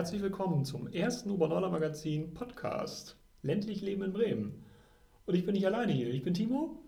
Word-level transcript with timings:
herzlich 0.00 0.22
willkommen 0.22 0.64
zum 0.64 0.86
ersten 0.86 1.30
Obernorder 1.30 1.68
Magazin 1.68 2.32
Podcast 2.32 3.18
Ländlich 3.42 3.82
Leben 3.82 4.02
in 4.02 4.14
Bremen. 4.14 4.64
Und 5.26 5.34
ich 5.34 5.44
bin 5.44 5.52
nicht 5.52 5.66
alleine 5.66 5.92
hier, 5.92 6.08
ich 6.08 6.22
bin 6.22 6.32
Timo 6.32 6.78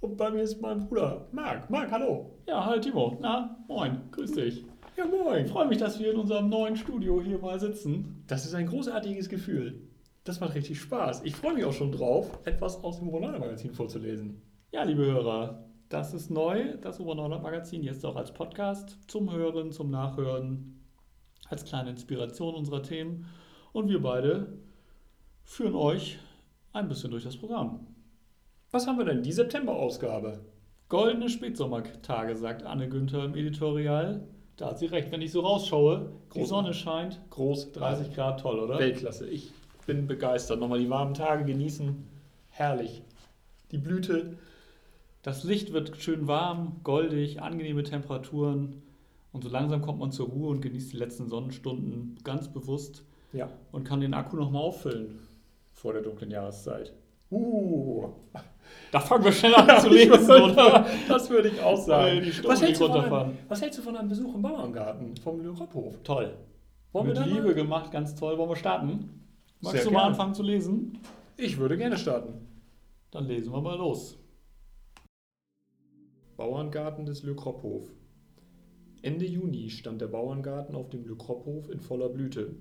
und 0.00 0.16
bei 0.16 0.30
mir 0.30 0.40
ist 0.40 0.58
mein 0.62 0.78
Bruder 0.78 1.28
Marc. 1.32 1.68
Marc, 1.68 1.90
hallo. 1.90 2.30
Ja, 2.46 2.64
hallo 2.64 2.80
Timo. 2.80 3.18
Na, 3.20 3.62
moin, 3.68 4.00
grüß 4.12 4.32
dich. 4.32 4.64
Ja, 4.96 5.04
moin. 5.04 5.44
Ich 5.44 5.52
freue 5.52 5.68
mich, 5.68 5.76
dass 5.76 6.00
wir 6.00 6.12
in 6.12 6.18
unserem 6.18 6.48
neuen 6.48 6.74
Studio 6.74 7.20
hier 7.20 7.38
mal 7.38 7.60
sitzen. 7.60 8.24
Das 8.26 8.46
ist 8.46 8.54
ein 8.54 8.68
großartiges 8.68 9.28
Gefühl. 9.28 9.82
Das 10.24 10.40
macht 10.40 10.54
richtig 10.54 10.80
Spaß. 10.80 11.24
Ich 11.24 11.36
freue 11.36 11.52
mich 11.52 11.66
auch 11.66 11.74
schon 11.74 11.92
drauf, 11.92 12.38
etwas 12.46 12.82
aus 12.82 13.00
dem 13.00 13.08
Obernorder 13.10 13.38
Magazin 13.38 13.74
vorzulesen. 13.74 14.40
Ja, 14.70 14.84
liebe 14.84 15.04
Hörer, 15.04 15.68
das 15.90 16.14
ist 16.14 16.30
neu, 16.30 16.78
das 16.78 17.00
Obernorder 17.00 17.38
Magazin, 17.38 17.82
jetzt 17.82 18.06
auch 18.06 18.16
als 18.16 18.32
Podcast 18.32 18.96
zum 19.08 19.30
Hören, 19.30 19.72
zum 19.72 19.90
Nachhören, 19.90 20.81
als 21.52 21.64
kleine 21.64 21.90
Inspiration 21.90 22.54
unserer 22.54 22.82
Themen. 22.82 23.26
Und 23.72 23.88
wir 23.88 24.02
beide 24.02 24.58
führen 25.44 25.74
euch 25.74 26.18
ein 26.72 26.88
bisschen 26.88 27.10
durch 27.10 27.24
das 27.24 27.36
Programm. 27.36 27.86
Was 28.70 28.86
haben 28.86 28.98
wir 28.98 29.04
denn 29.04 29.22
die 29.22 29.32
September-Ausgabe? 29.32 30.40
Goldene 30.88 31.28
Spätsommertage, 31.28 32.36
sagt 32.36 32.64
Anne 32.64 32.88
Günther 32.88 33.24
im 33.24 33.34
Editorial. 33.34 34.26
Da 34.56 34.68
hat 34.68 34.78
sie 34.78 34.86
recht, 34.86 35.10
wenn 35.10 35.22
ich 35.22 35.32
so 35.32 35.40
rausschaue, 35.40 36.12
die 36.34 36.40
Groß- 36.40 36.46
Sonne 36.46 36.74
scheint, 36.74 37.20
Groß 37.30 37.72
30 37.72 38.14
Grad, 38.14 38.40
toll, 38.40 38.58
oder? 38.58 38.78
Weltklasse. 38.78 39.28
Ich 39.28 39.52
bin 39.86 40.06
begeistert. 40.06 40.60
Nochmal 40.60 40.78
die 40.78 40.90
warmen 40.90 41.14
Tage 41.14 41.44
genießen. 41.44 42.06
Herrlich. 42.50 43.02
Die 43.70 43.78
Blüte. 43.78 44.36
Das 45.22 45.44
Licht 45.44 45.72
wird 45.72 45.96
schön 45.98 46.26
warm, 46.26 46.80
goldig, 46.82 47.40
angenehme 47.40 47.82
Temperaturen 47.84 48.82
und 49.32 49.42
so 49.44 49.48
langsam 49.50 49.82
kommt 49.82 49.98
man 49.98 50.12
zur 50.12 50.28
Ruhe 50.28 50.48
und 50.50 50.60
genießt 50.60 50.92
die 50.92 50.96
letzten 50.96 51.28
Sonnenstunden 51.28 52.18
ganz 52.24 52.52
bewusst 52.52 53.04
Ja, 53.32 53.48
und 53.72 53.84
kann 53.84 54.00
den 54.00 54.14
Akku 54.14 54.36
nochmal 54.36 54.62
auffüllen 54.62 55.18
vor 55.72 55.92
der 55.92 56.02
dunklen 56.02 56.30
Jahreszeit. 56.30 56.92
Uh, 57.30 58.08
Da 58.90 59.00
fangen 59.00 59.24
wir 59.24 59.32
schnell 59.32 59.54
an 59.54 59.80
zu 59.80 59.88
lesen, 59.90 60.30
oder? 60.30 60.86
das 61.08 61.28
würde 61.30 61.48
ich 61.48 61.60
auch 61.60 61.76
sagen. 61.76 62.20
Was 62.44 62.60
hältst, 62.62 62.80
du 62.80 62.88
nicht 62.88 62.94
von 63.06 63.14
einem, 63.14 63.38
was 63.48 63.62
hältst 63.62 63.78
du 63.78 63.82
von 63.82 63.96
einem 63.96 64.08
Besuch 64.08 64.34
im 64.34 64.42
Bauerngarten 64.42 65.16
vom 65.16 65.40
Lyrop-Hof? 65.40 66.02
Toll. 66.04 66.36
Wollen 66.92 67.06
Mit 67.08 67.16
wir 67.16 67.22
da 67.22 67.26
Liebe 67.26 67.42
mal? 67.46 67.54
gemacht, 67.54 67.90
ganz 67.90 68.14
toll. 68.14 68.36
Wollen 68.36 68.50
wir 68.50 68.56
starten? 68.56 69.22
Magst 69.60 69.76
Sehr 69.78 69.84
du 69.84 69.90
mal 69.92 70.00
gerne. 70.00 70.10
anfangen 70.10 70.34
zu 70.34 70.42
lesen? 70.42 70.98
Ich 71.38 71.56
würde 71.56 71.76
gerne 71.78 71.96
starten. 71.96 72.34
Dann 73.10 73.26
lesen 73.26 73.52
wir 73.52 73.60
mal 73.62 73.76
los. 73.78 74.18
Bauerngarten 76.36 77.06
des 77.06 77.22
Le 77.22 77.34
Krophof. 77.34 77.84
Ende 79.02 79.26
Juni 79.26 79.68
stand 79.68 80.00
der 80.00 80.06
Bauerngarten 80.06 80.76
auf 80.76 80.88
dem 80.88 81.04
Le 81.04 81.16
in 81.72 81.80
voller 81.80 82.08
Blüte. 82.08 82.54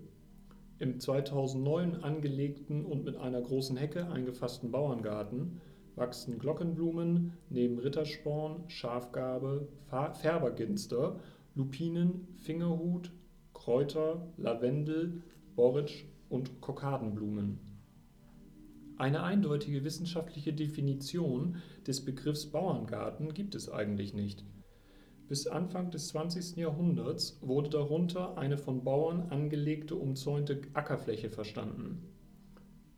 Im 0.80 1.00
2009 1.00 1.98
angelegten 1.98 2.84
und 2.84 3.06
mit 3.06 3.16
einer 3.16 3.40
großen 3.40 3.78
Hecke 3.78 4.08
eingefassten 4.08 4.72
Bauerngarten 4.72 5.62
wachsen 5.96 6.40
Glockenblumen 6.40 7.34
neben 7.52 7.78
Rittersporn, 7.78 8.64
Schafgarbe, 8.70 9.68
Färberginster, 10.14 11.20
Lupinen, 11.54 12.28
Fingerhut, 12.38 13.12
Kräuter, 13.54 14.28
Lavendel, 14.38 15.22
Borretsch 15.56 16.06
und 16.28 16.60
Kokadenblumen. 16.60 17.60
Eine 18.98 19.22
eindeutige 19.22 19.84
wissenschaftliche 19.84 20.54
Definition 20.54 21.58
des 21.86 22.04
Begriffs 22.04 22.48
Bauerngarten 22.48 23.36
gibt 23.36 23.54
es 23.54 23.70
eigentlich 23.70 24.16
nicht. 24.16 24.44
Bis 25.32 25.48
Anfang 25.48 25.90
des 25.92 26.10
20. 26.10 26.58
Jahrhunderts 26.58 27.40
wurde 27.40 27.70
darunter 27.70 28.38
eine 28.38 28.58
von 28.58 28.84
Bauern 28.84 29.28
angelegte 29.30 29.96
umzäunte 29.96 30.60
Ackerfläche 30.74 31.30
verstanden. 31.30 32.04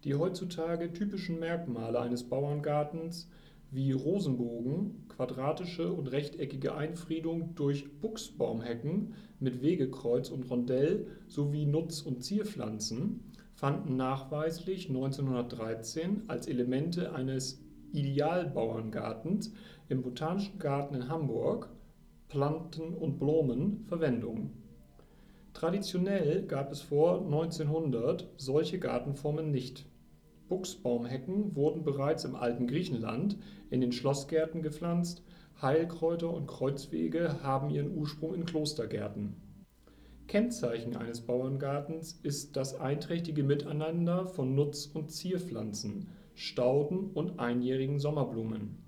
Die 0.03 0.16
heutzutage 0.16 0.91
typischen 0.91 1.39
Merkmale 1.39 1.99
eines 1.99 2.23
Bauerngartens 2.23 3.29
wie 3.69 3.91
Rosenbogen, 3.91 5.07
quadratische 5.09 5.94
und 5.94 6.07
rechteckige 6.07 6.73
Einfriedung 6.73 7.53
durch 7.53 7.99
Buchsbaumhecken 7.99 9.13
mit 9.39 9.61
Wegekreuz 9.61 10.31
und 10.31 10.50
Rondell 10.50 11.05
sowie 11.27 11.67
Nutz- 11.67 12.01
und 12.01 12.23
Zierpflanzen 12.23 13.31
fanden 13.53 13.95
nachweislich 13.95 14.88
1913 14.88 16.23
als 16.29 16.47
Elemente 16.47 17.13
eines 17.13 17.63
Idealbauerngartens 17.91 19.53
im 19.88 20.01
Botanischen 20.01 20.57
Garten 20.57 20.95
in 20.95 21.09
Hamburg, 21.09 21.69
Planten 22.33 22.95
und 22.95 23.19
Blumen, 23.19 23.85
Verwendung. 23.85 24.53
Traditionell 25.53 26.47
gab 26.47 26.71
es 26.71 26.81
vor 26.81 27.21
1900 27.21 28.27
solche 28.38 28.79
Gartenformen 28.79 29.51
nicht. 29.51 29.85
Buchsbaumhecken 30.49 31.55
wurden 31.55 31.83
bereits 31.83 32.25
im 32.25 32.35
alten 32.35 32.66
Griechenland 32.66 33.38
in 33.69 33.81
den 33.81 33.91
Schlossgärten 33.91 34.63
gepflanzt, 34.63 35.23
Heilkräuter 35.61 36.33
und 36.33 36.47
Kreuzwege 36.47 37.44
haben 37.44 37.69
ihren 37.69 37.95
Ursprung 37.95 38.33
in 38.33 38.45
Klostergärten. 38.45 39.35
Kennzeichen 40.25 40.97
eines 40.97 41.21
Bauerngartens 41.21 42.19
ist 42.23 42.57
das 42.57 42.79
einträchtige 42.79 43.44
Miteinander 43.44 44.25
von 44.25 44.55
Nutz- 44.55 44.88
und 44.88 45.11
Zierpflanzen, 45.11 46.07
Stauden 46.33 47.11
und 47.11 47.39
einjährigen 47.39 48.00
Sommerblumen. 48.00 48.82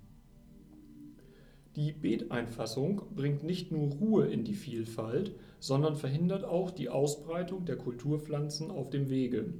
Die 1.75 1.91
Beeteinfassung 1.91 3.01
bringt 3.13 3.43
nicht 3.43 3.71
nur 3.71 3.91
Ruhe 3.91 4.27
in 4.27 4.45
die 4.45 4.53
Vielfalt, 4.53 5.35
sondern 5.59 5.97
verhindert 5.97 6.45
auch 6.45 6.71
die 6.71 6.87
Ausbreitung 6.87 7.65
der 7.65 7.75
Kulturpflanzen 7.75 8.71
auf 8.71 8.89
dem 8.89 9.09
Wege. 9.09 9.53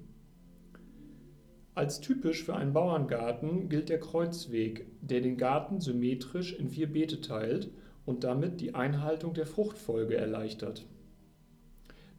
Als 1.73 1.99
typisch 1.99 2.45
für 2.45 2.55
einen 2.55 2.71
Bauerngarten 2.71 3.67
gilt 3.67 3.89
der 3.89 3.99
Kreuzweg, 3.99 4.85
der 5.01 5.19
den 5.19 5.35
Garten 5.35 5.81
symmetrisch 5.81 6.57
in 6.57 6.69
vier 6.69 6.87
Beete 6.87 7.19
teilt 7.19 7.69
und 8.05 8.23
damit 8.23 8.61
die 8.61 8.75
Einhaltung 8.75 9.33
der 9.33 9.45
Fruchtfolge 9.45 10.15
erleichtert. 10.15 10.85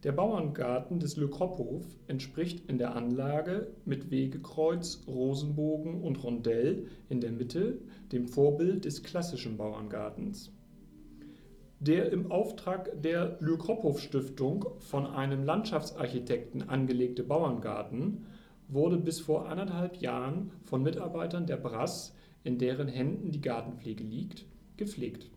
Der 0.03 0.11
Bauerngarten 0.11 0.99
des 0.99 1.17
Le 1.17 1.27
Krophof 1.27 1.83
entspricht 2.07 2.69
in 2.69 2.77
der 2.77 2.95
Anlage 2.95 3.71
mit 3.83 4.11
Wegekreuz, 4.11 5.03
Rosenbogen 5.07 6.03
und 6.03 6.23
Rondell 6.23 6.85
in 7.09 7.19
der 7.19 7.31
Mitte 7.31 7.79
dem 8.11 8.27
Vorbild 8.27 8.85
des 8.85 9.01
klassischen 9.01 9.57
Bauerngartens. 9.57 10.51
Der 11.79 12.11
im 12.11 12.31
Auftrag 12.31 13.01
der 13.01 13.37
Le 13.39 13.57
Krophof 13.57 13.99
Stiftung 13.99 14.65
von 14.77 15.07
einem 15.07 15.43
Landschaftsarchitekten 15.43 16.69
angelegte 16.69 17.23
Bauerngarten 17.23 18.27
wurde 18.67 18.97
bis 18.97 19.19
vor 19.19 19.47
anderthalb 19.47 19.97
Jahren 19.97 20.51
von 20.63 20.83
Mitarbeitern 20.83 21.47
der 21.47 21.57
Brass, 21.57 22.15
in 22.43 22.59
deren 22.59 22.87
Händen 22.87 23.31
die 23.31 23.41
Gartenpflege 23.41 24.03
liegt, 24.03 24.45
gepflegt. 24.77 25.31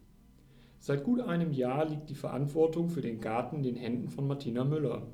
Seit 0.83 1.05
gut 1.05 1.21
einem 1.21 1.53
Jahr 1.53 1.87
liegt 1.87 2.09
die 2.09 2.15
Verantwortung 2.15 2.89
für 2.89 3.03
den 3.03 3.21
Garten 3.21 3.57
in 3.57 3.63
den 3.63 3.77
Händen 3.77 4.09
von 4.09 4.27
Martina 4.27 4.65
Müller. 4.65 5.07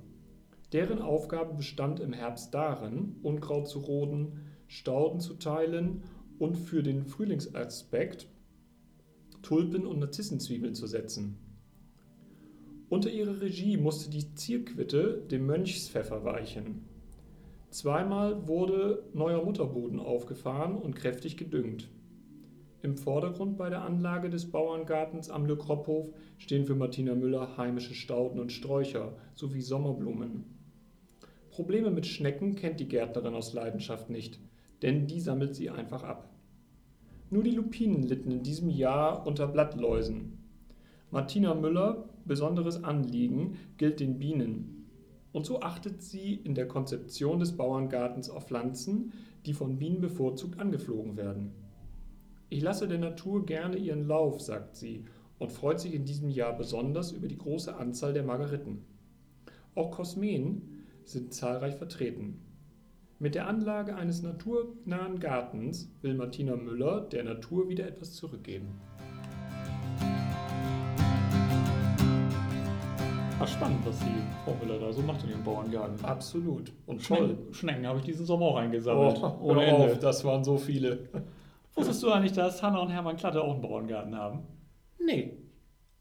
Deren 0.73 1.03
Aufgabe 1.03 1.55
bestand 1.55 1.99
im 1.99 2.13
Herbst 2.13 2.55
darin, 2.55 3.17
Unkraut 3.25 3.69
zu 3.69 3.81
roden, 3.81 4.43
Stauden 4.69 5.19
zu 5.19 5.35
teilen 5.35 6.05
und 6.39 6.57
für 6.57 6.85
den 6.85 7.05
Frühlingsaspekt 7.05 8.29
Tulpen 9.43 9.87
und 9.87 9.99
Narzissenzwiebeln 9.99 10.75
zu 10.75 10.87
setzen. 10.87 11.39
Unter 12.89 13.11
ihrer 13.11 13.41
Regie 13.41 13.77
musste 13.77 14.09
die 14.09 14.35
Zierquitte 14.35 15.25
dem 15.29 15.47
Mönchspfeffer 15.47 16.25
weichen. 16.25 16.85
Zweimal 17.71 18.47
wurde 18.47 19.03
neuer 19.13 19.45
Mutterboden 19.45 19.99
aufgefahren 19.99 20.77
und 20.77 20.95
kräftig 20.95 21.37
gedüngt. 21.37 21.89
Im 22.87 22.97
Vordergrund 22.97 23.59
bei 23.59 23.69
der 23.69 23.83
Anlage 23.83 24.31
des 24.31 24.49
Bauerngartens 24.53 25.29
am 25.29 25.45
Le 25.45 25.57
Krophof 25.57 26.07
stehen 26.39 26.67
für 26.67 26.77
Martina 26.77 27.17
Müller 27.17 27.57
heimische 27.57 27.95
Stauden 27.95 28.39
und 28.39 28.53
Sträucher 28.53 29.17
sowie 29.35 29.61
Sommerblumen. 29.61 30.45
Probleme 31.51 31.91
mit 31.91 32.07
Schnecken 32.07 32.55
kennt 32.55 32.79
die 32.79 32.87
Gärtnerin 32.87 33.35
aus 33.35 33.53
Leidenschaft 33.55 34.09
nicht, 34.09 34.39
denn 34.83 35.09
die 35.09 35.19
sammelt 35.19 35.57
sie 35.57 35.69
einfach 35.69 36.05
ab. 36.05 36.31
Nur 37.29 37.43
die 37.43 37.51
Lupinen 37.51 38.05
litten 38.05 38.31
in 38.31 38.45
diesem 38.45 38.71
Jahr 38.71 39.27
unter 39.27 39.49
Blattläusen. 39.49 40.39
Martina 41.11 41.55
Müller 41.55 42.09
besonderes 42.25 42.85
Anliegen 42.85 43.57
gilt 43.79 43.99
den 43.99 44.21
Bienen. 44.21 44.87
Und 45.33 45.45
so 45.45 45.61
achtet 45.61 46.03
sie 46.03 46.35
in 46.35 46.55
der 46.55 46.69
Konzeption 46.69 47.41
des 47.41 47.57
Bauerngartens 47.57 48.31
auf 48.31 48.47
Pflanzen, 48.47 49.13
die 49.45 49.55
von 49.55 49.77
Bienen 49.77 50.01
bevorzugt 50.01 50.61
angeflogen 50.61 51.17
werden. 51.17 51.66
Ich 52.49 52.63
lasse 52.63 52.87
der 52.87 52.99
Natur 52.99 53.45
gerne 53.45 53.77
ihren 53.77 54.07
Lauf, 54.07 54.41
sagt 54.41 54.77
sie, 54.77 55.05
und 55.41 55.51
freut 55.51 55.81
sich 55.81 55.93
in 55.95 56.05
diesem 56.05 56.31
Jahr 56.31 56.57
besonders 56.57 57.11
über 57.11 57.27
die 57.27 57.39
große 57.39 57.75
Anzahl 57.75 58.13
der 58.13 58.23
Margeriten. 58.23 58.85
Auch 59.75 59.91
Kosmeen 59.91 60.85
sind 61.05 61.35
zahlreich 61.35 61.75
vertreten. 61.75 62.41
Mit 63.19 63.35
der 63.35 63.49
Anlage 63.49 63.97
eines 63.97 64.23
naturnahen 64.23 65.19
Gartens 65.19 65.91
will 66.03 66.15
Martina 66.15 66.55
Müller 66.55 67.01
der 67.01 67.25
Natur 67.25 67.69
wieder 67.69 67.85
etwas 67.85 68.13
zurückgeben. 68.13 68.69
Ach, 73.41 73.49
spannend, 73.49 73.85
was 73.85 73.99
die 73.99 74.23
Frau 74.45 74.55
Müller 74.55 74.79
da 74.79 74.93
so 74.93 75.03
macht 75.03 75.25
in 75.25 75.31
ihrem 75.31 75.43
Bauerngarten. 75.43 76.05
Absolut. 76.05 76.73
Und 76.87 77.05
toll. 77.05 77.27
Schnecken, 77.27 77.55
Schnecken 77.55 77.87
habe 77.89 77.99
ich 77.99 78.05
diesen 78.05 78.25
Sommer 78.25 78.47
auch 78.47 78.57
eingesammelt. 78.57 79.19
Oh, 79.21 79.51
Ohne 79.51 79.75
auf, 79.75 79.99
das 79.99 80.25
waren 80.25 80.45
so 80.45 80.57
viele. 80.57 81.09
Wusstest 81.77 82.03
du 82.03 82.11
eigentlich, 82.11 82.33
dass 82.33 82.63
Hanna 82.63 82.79
und 82.81 82.89
Hermann 82.89 83.17
Klatte 83.17 83.43
auch 83.43 83.53
einen 83.53 83.61
Bauerngarten 83.63 84.17
haben? 84.17 84.41
Nee. 84.99 85.37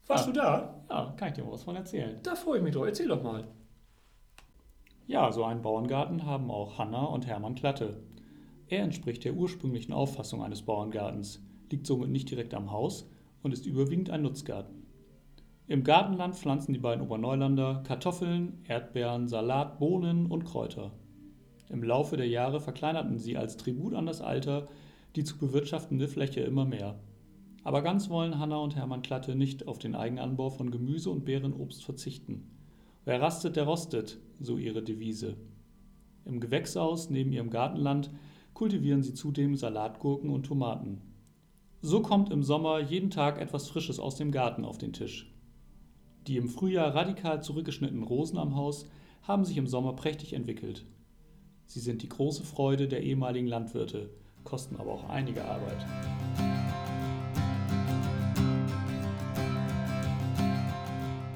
Warst 0.06 0.24
Ah. 0.24 0.26
du 0.26 0.32
da? 0.32 0.74
Ja, 0.88 1.14
kann 1.16 1.28
ich 1.28 1.34
dir 1.34 1.44
mal 1.44 1.52
was 1.52 1.64
von 1.64 1.76
erzählen. 1.76 2.18
Da 2.22 2.34
freue 2.34 2.58
ich 2.58 2.64
mich 2.64 2.74
drauf. 2.74 2.86
Erzähl 2.86 3.08
doch 3.08 3.22
mal. 3.22 3.44
Ja, 5.06 5.30
so 5.30 5.44
einen 5.44 5.62
Bauerngarten 5.62 6.24
haben 6.24 6.50
auch 6.50 6.78
Hanna 6.78 7.04
und 7.04 7.26
Hermann 7.26 7.54
Klatte. 7.54 8.02
Er 8.68 8.82
entspricht 8.82 9.24
der 9.24 9.34
ursprünglichen 9.34 9.92
Auffassung 9.92 10.42
eines 10.42 10.62
Bauerngartens, 10.62 11.40
liegt 11.70 11.86
somit 11.86 12.08
nicht 12.10 12.30
direkt 12.30 12.54
am 12.54 12.72
Haus 12.72 13.08
und 13.42 13.52
ist 13.52 13.66
überwiegend 13.66 14.10
ein 14.10 14.22
Nutzgarten. 14.22 14.84
Im 15.68 15.84
Gartenland 15.84 16.34
pflanzen 16.36 16.72
die 16.72 16.78
beiden 16.80 17.04
Oberneulander 17.04 17.82
Kartoffeln, 17.86 18.64
Erdbeeren, 18.66 19.28
Salat, 19.28 19.78
Bohnen 19.78 20.26
und 20.26 20.44
Kräuter. 20.44 20.92
Im 21.68 21.82
Laufe 21.82 22.16
der 22.16 22.28
Jahre 22.28 22.60
verkleinerten 22.60 23.18
sie 23.18 23.36
als 23.36 23.56
Tribut 23.56 23.94
an 23.94 24.06
das 24.06 24.20
Alter 24.20 24.68
die 25.16 25.24
zu 25.24 25.38
bewirtschaftende 25.38 26.08
Fläche 26.08 26.40
immer 26.40 26.64
mehr. 26.64 27.00
Aber 27.64 27.82
ganz 27.82 28.10
wollen 28.10 28.38
Hanna 28.38 28.58
und 28.58 28.76
Hermann 28.76 29.02
Klatte 29.02 29.34
nicht 29.34 29.66
auf 29.66 29.78
den 29.78 29.96
Eigenanbau 29.96 30.50
von 30.50 30.70
Gemüse 30.70 31.10
und 31.10 31.24
Beerenobst 31.24 31.84
verzichten. 31.84 32.48
Wer 33.04 33.20
rastet, 33.20 33.56
der 33.56 33.64
rostet, 33.64 34.18
so 34.38 34.58
ihre 34.58 34.82
Devise. 34.82 35.36
Im 36.24 36.38
Gewächshaus 36.38 37.10
neben 37.10 37.32
ihrem 37.32 37.50
Gartenland 37.50 38.10
kultivieren 38.52 39.02
sie 39.02 39.14
zudem 39.14 39.56
Salatgurken 39.56 40.30
und 40.30 40.44
Tomaten. 40.44 41.00
So 41.80 42.02
kommt 42.02 42.30
im 42.30 42.42
Sommer 42.42 42.80
jeden 42.80 43.10
Tag 43.10 43.40
etwas 43.40 43.68
Frisches 43.68 43.98
aus 43.98 44.16
dem 44.16 44.32
Garten 44.32 44.64
auf 44.64 44.78
den 44.78 44.92
Tisch. 44.92 45.32
Die 46.26 46.36
im 46.36 46.48
Frühjahr 46.48 46.94
radikal 46.94 47.42
zurückgeschnittenen 47.42 48.02
Rosen 48.02 48.38
am 48.38 48.56
Haus 48.56 48.88
haben 49.22 49.44
sich 49.44 49.56
im 49.56 49.66
Sommer 49.66 49.94
prächtig 49.94 50.32
entwickelt. 50.32 50.84
Sie 51.66 51.80
sind 51.80 52.02
die 52.02 52.08
große 52.08 52.44
Freude 52.44 52.88
der 52.88 53.02
ehemaligen 53.02 53.46
Landwirte, 53.46 54.10
kosten 54.46 54.76
aber 54.80 54.92
auch 54.92 55.08
einige 55.10 55.44
Arbeit. 55.44 55.84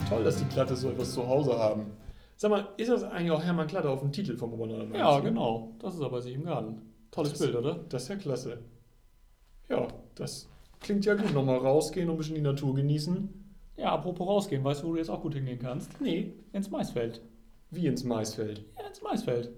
Toll, 0.08 0.24
dass 0.24 0.36
die 0.38 0.44
Klatte 0.46 0.74
so 0.74 0.90
etwas 0.90 1.12
zu 1.14 1.26
Hause 1.26 1.56
haben. 1.58 1.86
Sag 2.36 2.50
mal, 2.50 2.68
ist 2.78 2.88
das 2.90 3.04
eigentlich 3.04 3.30
auch 3.30 3.42
Hermann 3.42 3.66
Klatte 3.68 3.90
auf 3.90 4.00
dem 4.00 4.12
Titel 4.12 4.36
vom 4.36 4.52
Oberneulander? 4.54 4.98
Ja, 4.98 5.20
genau. 5.20 5.74
Das 5.78 5.94
ist 5.94 6.00
er 6.00 6.08
bei 6.10 6.20
sich 6.20 6.34
im 6.34 6.44
Garten. 6.44 6.80
Tolles 7.10 7.32
Das- 7.32 7.40
Bild, 7.40 7.54
oder? 7.54 7.84
Das 7.88 8.04
ist 8.04 8.08
ja 8.08 8.16
klasse. 8.16 8.58
Ja, 9.68 9.86
das 10.16 10.48
klingt 10.80 11.04
ja 11.04 11.14
gut. 11.14 11.32
Nochmal 11.32 11.58
rausgehen 11.58 12.08
und 12.08 12.16
ein 12.16 12.18
bisschen 12.18 12.34
die 12.34 12.40
Natur 12.40 12.74
genießen. 12.74 13.28
Ja, 13.76 13.92
apropos 13.92 14.26
rausgehen, 14.26 14.64
weißt 14.64 14.82
du, 14.82 14.88
wo 14.88 14.92
du 14.92 14.98
jetzt 14.98 15.10
auch 15.10 15.22
gut 15.22 15.34
hingehen 15.34 15.58
kannst? 15.60 16.00
Nee, 16.00 16.32
Ins 16.52 16.70
Maisfeld. 16.70 17.20
wie 17.70 17.86
ins 17.86 18.02
Maisfeld. 18.04 18.64
Ja, 18.78 18.86
ins 18.88 19.00
Maisfeld. 19.00 19.50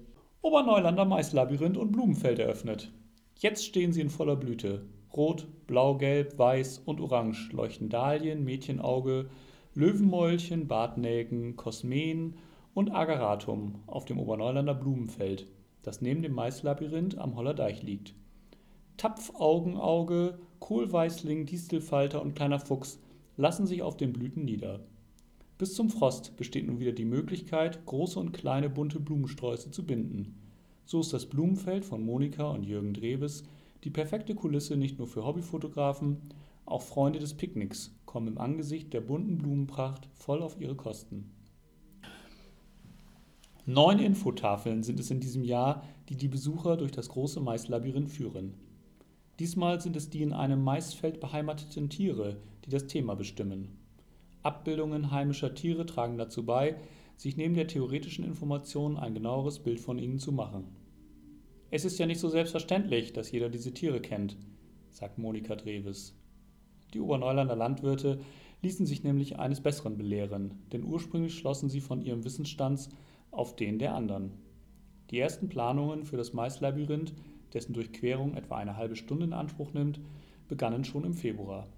Oberneulander 0.43 1.05
Maislabyrinth 1.07 1.77
und 1.79 1.93
Blumenfeld 1.93 2.39
eröffnet. 2.39 2.93
Jetzt 3.39 3.65
stehen 3.65 3.93
sie 3.93 4.01
in 4.01 4.11
voller 4.11 4.37
Blüte. 4.37 4.87
Rot, 5.15 5.47
blau, 5.67 5.97
gelb, 5.97 6.39
weiß 6.39 6.79
und 6.79 7.01
orange 7.01 7.51
leuchten 7.53 7.89
Dahlien, 7.89 8.45
Mädchenauge, 8.45 9.29
Löwenmäulchen, 9.75 10.69
Bartnelken, 10.69 11.57
Kosmeen 11.57 12.37
und 12.75 12.95
Agaratum 12.95 13.81
auf 13.87 14.05
dem 14.05 14.19
Oberneulander 14.19 14.75
Blumenfeld, 14.75 15.47
das 15.83 16.01
neben 16.01 16.23
dem 16.23 16.33
Maislabyrinth 16.33 17.19
am 17.19 17.37
Hollerdeich 17.37 17.83
liegt. 17.83 18.15
Tapfaugenauge, 18.97 20.39
Kohlweißling, 20.61 21.47
Distelfalter 21.47 22.23
und 22.23 22.35
kleiner 22.35 22.61
Fuchs 22.61 23.01
lassen 23.37 23.67
sich 23.67 23.83
auf 23.83 23.97
den 23.97 24.13
Blüten 24.13 24.45
nieder. 24.45 24.81
Bis 25.59 25.75
zum 25.75 25.91
Frost 25.91 26.37
besteht 26.37 26.67
nun 26.67 26.81
wieder 26.81 26.93
die 26.93 27.05
Möglichkeit, 27.05 27.85
große 27.87 28.19
und 28.19 28.33
kleine 28.33 28.69
bunte 28.69 29.01
Blumensträuße 29.01 29.71
zu 29.71 29.87
binden. 29.87 30.42
So 30.85 31.01
ist 31.01 31.13
das 31.13 31.27
Blumenfeld 31.27 31.85
von 31.85 32.05
Monika 32.05 32.51
und 32.51 32.65
Jürgen 32.65 32.95
Dreves 32.95 33.45
die 33.85 33.91
perfekte 33.91 34.35
Kulisse 34.35 34.77
nicht 34.77 34.99
nur 34.99 35.09
für 35.09 35.25
Hobbyfotografen, 35.25 36.19
auch 36.65 36.83
Freunde 36.83 37.19
des 37.19 37.35
Picknicks 37.35 37.95
kommen 38.07 38.29
im 38.29 38.39
Angesicht 38.39 38.93
der 38.93 39.01
bunten 39.01 39.39
Blumenpracht 39.39 40.09
voll 40.15 40.43
auf 40.43 40.61
ihre 40.61 40.77
Kosten. 40.77 41.31
Neun 43.67 43.99
Infotafeln 43.99 44.83
sind 44.83 44.99
es 45.01 45.11
in 45.11 45.21
diesem 45.21 45.45
Jahr, 45.45 45.85
die 46.09 46.17
die 46.17 46.29
Besucher 46.29 46.77
durch 46.77 46.93
das 46.93 47.09
große 47.09 47.41
Maislabyrinth 47.41 48.11
führen. 48.11 48.55
Diesmal 49.39 49.81
sind 49.81 49.97
es 49.97 50.11
die 50.11 50.23
in 50.23 50.33
einem 50.33 50.63
Maisfeld 50.63 51.21
beheimateten 51.21 51.89
Tiere, 51.89 52.37
die 52.65 52.71
das 52.71 52.87
Thema 52.87 53.15
bestimmen. 53.15 53.79
Abbildungen 54.43 55.11
heimischer 55.11 55.55
Tiere 55.55 55.87
tragen 55.87 56.19
dazu 56.19 56.45
bei, 56.45 56.77
sich 57.23 57.37
neben 57.37 57.55
der 57.55 57.69
theoretischen 57.69 58.25
Information 58.25 58.97
ein 58.97 59.15
genaueres 59.15 59.61
Bild 59.61 59.79
von 59.79 59.97
ihnen 59.97 60.19
zu 60.19 60.33
machen. 60.33 60.65
Es 61.71 61.85
ist 61.85 61.97
ja 62.01 62.07
nicht 62.07 62.19
so 62.19 62.29
selbstverständlich, 62.29 63.13
dass 63.13 63.31
jeder 63.31 63.49
diese 63.49 63.73
Tiere 63.73 64.01
kennt, 64.01 64.37
sagt 64.91 65.19
Monika 65.19 65.55
Dreves. 65.55 66.19
Die 66.93 67.01
Oberneulander 67.01 67.55
Landwirte 67.55 68.19
ließen 68.63 68.87
sich 68.87 69.05
nämlich 69.05 69.39
eines 69.39 69.61
Besseren 69.61 69.97
belehren, 69.97 70.55
denn 70.73 70.83
ursprünglich 70.83 71.35
schlossen 71.35 71.71
sie 71.71 71.81
von 71.81 72.03
ihrem 72.03 72.25
Wissensstand 72.25 72.89
auf 73.31 73.55
den 73.55 73.79
der 73.79 73.95
anderen. 73.95 74.33
Die 75.13 75.21
ersten 75.21 75.49
Planungen 75.49 76.05
für 76.05 76.17
das 76.17 76.33
Maislabyrinth, 76.33 77.15
dessen 77.55 77.73
Durchquerung 77.73 78.35
etwa 78.35 78.57
eine 78.57 78.77
halbe 78.77 78.97
Stunde 78.97 79.27
in 79.27 79.33
Anspruch 79.33 79.73
nimmt, 79.73 80.01
begannen 80.49 80.85
schon 80.85 81.05
im 81.05 81.15
Februar. 81.15 81.69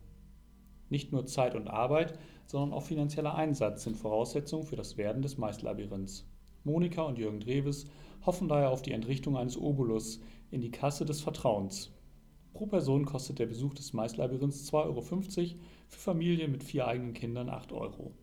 Nicht 0.90 1.12
nur 1.12 1.26
Zeit 1.26 1.54
und 1.54 1.68
Arbeit, 1.68 2.18
sondern 2.46 2.72
auch 2.72 2.82
finanzieller 2.82 3.34
Einsatz 3.34 3.84
sind 3.84 3.96
Voraussetzungen 3.96 4.64
für 4.64 4.76
das 4.76 4.96
Werden 4.96 5.22
des 5.22 5.38
Maislabyrinths. 5.38 6.26
Monika 6.64 7.02
und 7.02 7.18
Jürgen 7.18 7.40
Dreves 7.40 7.86
hoffen 8.24 8.48
daher 8.48 8.70
auf 8.70 8.82
die 8.82 8.92
Entrichtung 8.92 9.36
eines 9.36 9.58
Obolus 9.58 10.20
in 10.50 10.60
die 10.60 10.70
Kasse 10.70 11.04
des 11.04 11.20
Vertrauens. 11.20 11.92
Pro 12.52 12.66
Person 12.66 13.04
kostet 13.04 13.38
der 13.38 13.46
Besuch 13.46 13.74
des 13.74 13.92
Maislabyrinths 13.92 14.72
2,50 14.72 14.76
Euro, 14.84 15.02
für 15.02 15.98
Familien 15.98 16.52
mit 16.52 16.62
vier 16.62 16.86
eigenen 16.86 17.12
Kindern 17.12 17.48
8 17.48 17.72
Euro. 17.72 18.14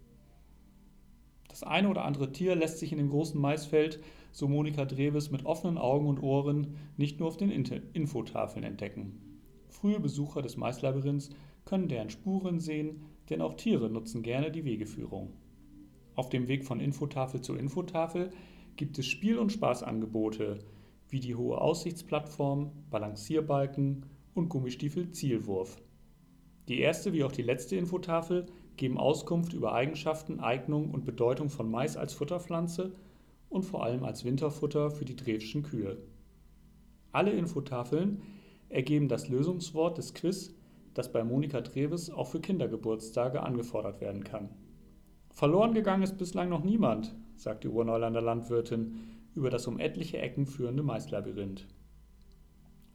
Das 1.50 1.64
eine 1.64 1.90
oder 1.90 2.06
andere 2.06 2.32
Tier 2.32 2.56
lässt 2.56 2.80
sich 2.80 2.94
in 2.94 2.98
dem 2.98 3.10
großen 3.10 3.40
Maisfeld, 3.40 4.02
so 4.32 4.48
Monika 4.48 4.86
Dreves, 4.86 5.32
mit 5.32 5.46
offenen 5.46 5.78
Augen 5.78 6.08
und 6.08 6.24
Ohren 6.24 6.78
nicht 6.96 7.20
nur 7.20 7.28
auf 7.28 7.36
den 7.36 7.52
Infotafeln 7.52 8.64
entdecken. 8.64 9.42
Frühe 9.68 10.00
Besucher 10.00 10.42
des 10.42 10.56
Maislabyrinths 10.56 11.30
können 11.66 11.88
deren 11.88 12.10
Spuren 12.10 12.60
sehen, 12.60 13.02
denn 13.30 13.42
auch 13.42 13.56
Tiere 13.56 13.90
nutzen 13.90 14.24
gerne 14.24 14.52
die 14.52 14.66
Wegeführung. 14.66 15.34
Auf 16.16 16.30
dem 16.30 16.48
Weg 16.48 16.66
von 16.66 16.80
Infotafel 16.80 17.42
zu 17.42 17.56
Infotafel 17.56 18.32
gibt 18.76 19.00
es 19.00 19.06
Spiel- 19.06 19.40
und 19.40 19.52
Spaßangebote, 19.52 20.60
wie 21.10 21.20
die 21.20 21.36
hohe 21.36 21.60
Aussichtsplattform, 21.60 22.72
Balancierbalken 22.90 24.06
und 24.34 24.50
Gummistiefel 24.50 25.12
Zielwurf. 25.12 25.82
Die 26.68 26.80
erste 26.80 27.14
wie 27.14 27.24
auch 27.24 27.32
die 27.32 27.42
letzte 27.42 27.76
Infotafel 27.76 28.46
geben 28.78 28.98
Auskunft 28.98 29.54
über 29.54 29.74
Eigenschaften, 29.74 30.40
Eignung 30.40 30.92
und 30.92 31.06
Bedeutung 31.06 31.50
von 31.50 31.70
Mais 31.70 31.98
als 31.98 32.14
Futterpflanze 32.14 32.96
und 33.50 33.64
vor 33.64 33.84
allem 33.84 34.04
als 34.04 34.24
Winterfutter 34.24 34.90
für 34.90 35.06
die 35.06 35.16
Drewschen 35.16 35.64
Kühe. 35.64 35.98
Alle 37.12 37.32
Infotafeln 37.32 38.22
ergeben 38.70 39.10
das 39.10 39.28
Lösungswort 39.28 39.98
des 39.98 40.14
Quiz, 40.14 40.56
das 40.94 41.12
bei 41.12 41.24
Monika 41.24 41.62
Treves 41.62 42.10
auch 42.10 42.28
für 42.28 42.40
Kindergeburtstage 42.40 43.42
angefordert 43.44 44.02
werden 44.02 44.24
kann. 44.24 44.50
Verloren 45.32 45.74
gegangen 45.74 46.04
ist 46.04 46.18
bislang 46.18 46.50
noch 46.50 46.64
niemand, 46.64 47.16
sagt 47.36 47.64
die 47.64 47.70
Urneulander 47.70 48.22
Landwirtin 48.22 48.96
über 49.34 49.50
das 49.50 49.68
um 49.68 49.80
etliche 49.80 50.18
Ecken 50.18 50.46
führende 50.46 50.84
Maislabyrinth. 50.84 51.68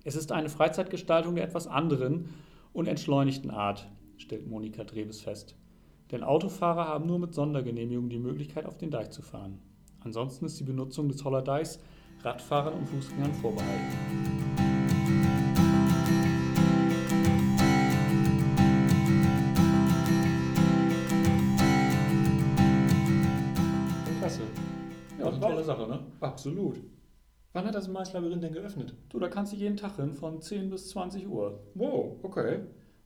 Es 0.04 0.14
ist 0.14 0.30
eine 0.32 0.48
Freizeitgestaltung 0.48 1.34
der 1.34 1.44
etwas 1.44 1.66
anderen 1.66 2.28
und 2.72 2.86
entschleunigten 2.86 3.50
Art, 3.50 3.90
stellt 4.18 4.46
Monika 4.46 4.84
Dreves 4.84 5.20
fest. 5.20 5.56
Denn 6.12 6.22
Autofahrer 6.22 6.86
haben 6.86 7.06
nur 7.06 7.18
mit 7.18 7.34
Sondergenehmigung 7.34 8.08
die 8.08 8.18
Möglichkeit, 8.18 8.66
auf 8.66 8.76
den 8.76 8.90
Deich 8.90 9.10
zu 9.10 9.22
fahren. 9.22 9.58
Ansonsten 10.00 10.44
ist 10.44 10.60
die 10.60 10.64
Benutzung 10.64 11.08
des 11.08 11.24
Hollerdeichs 11.24 11.80
Radfahrern 12.22 12.74
und 12.74 12.88
Fußgängern 12.88 13.34
vorbehalten. 13.34 14.35
Klasse. 24.36 24.50
Ja, 25.18 25.26
eine 25.28 25.40
tolle 25.40 25.64
Sache, 25.64 25.88
ne? 25.88 26.00
Absolut. 26.20 26.76
Wann 27.52 27.64
hat 27.64 27.74
das 27.74 27.88
Maislabyrinth 27.88 28.42
denn 28.42 28.52
geöffnet? 28.52 28.94
Du, 29.08 29.18
da 29.18 29.28
kannst 29.28 29.52
du 29.52 29.56
jeden 29.56 29.76
Tag 29.76 29.96
hin 29.96 30.12
von 30.12 30.42
10 30.42 30.68
bis 30.68 30.90
20 30.90 31.26
Uhr. 31.26 31.60
Wow, 31.74 32.16
okay. 32.22 32.60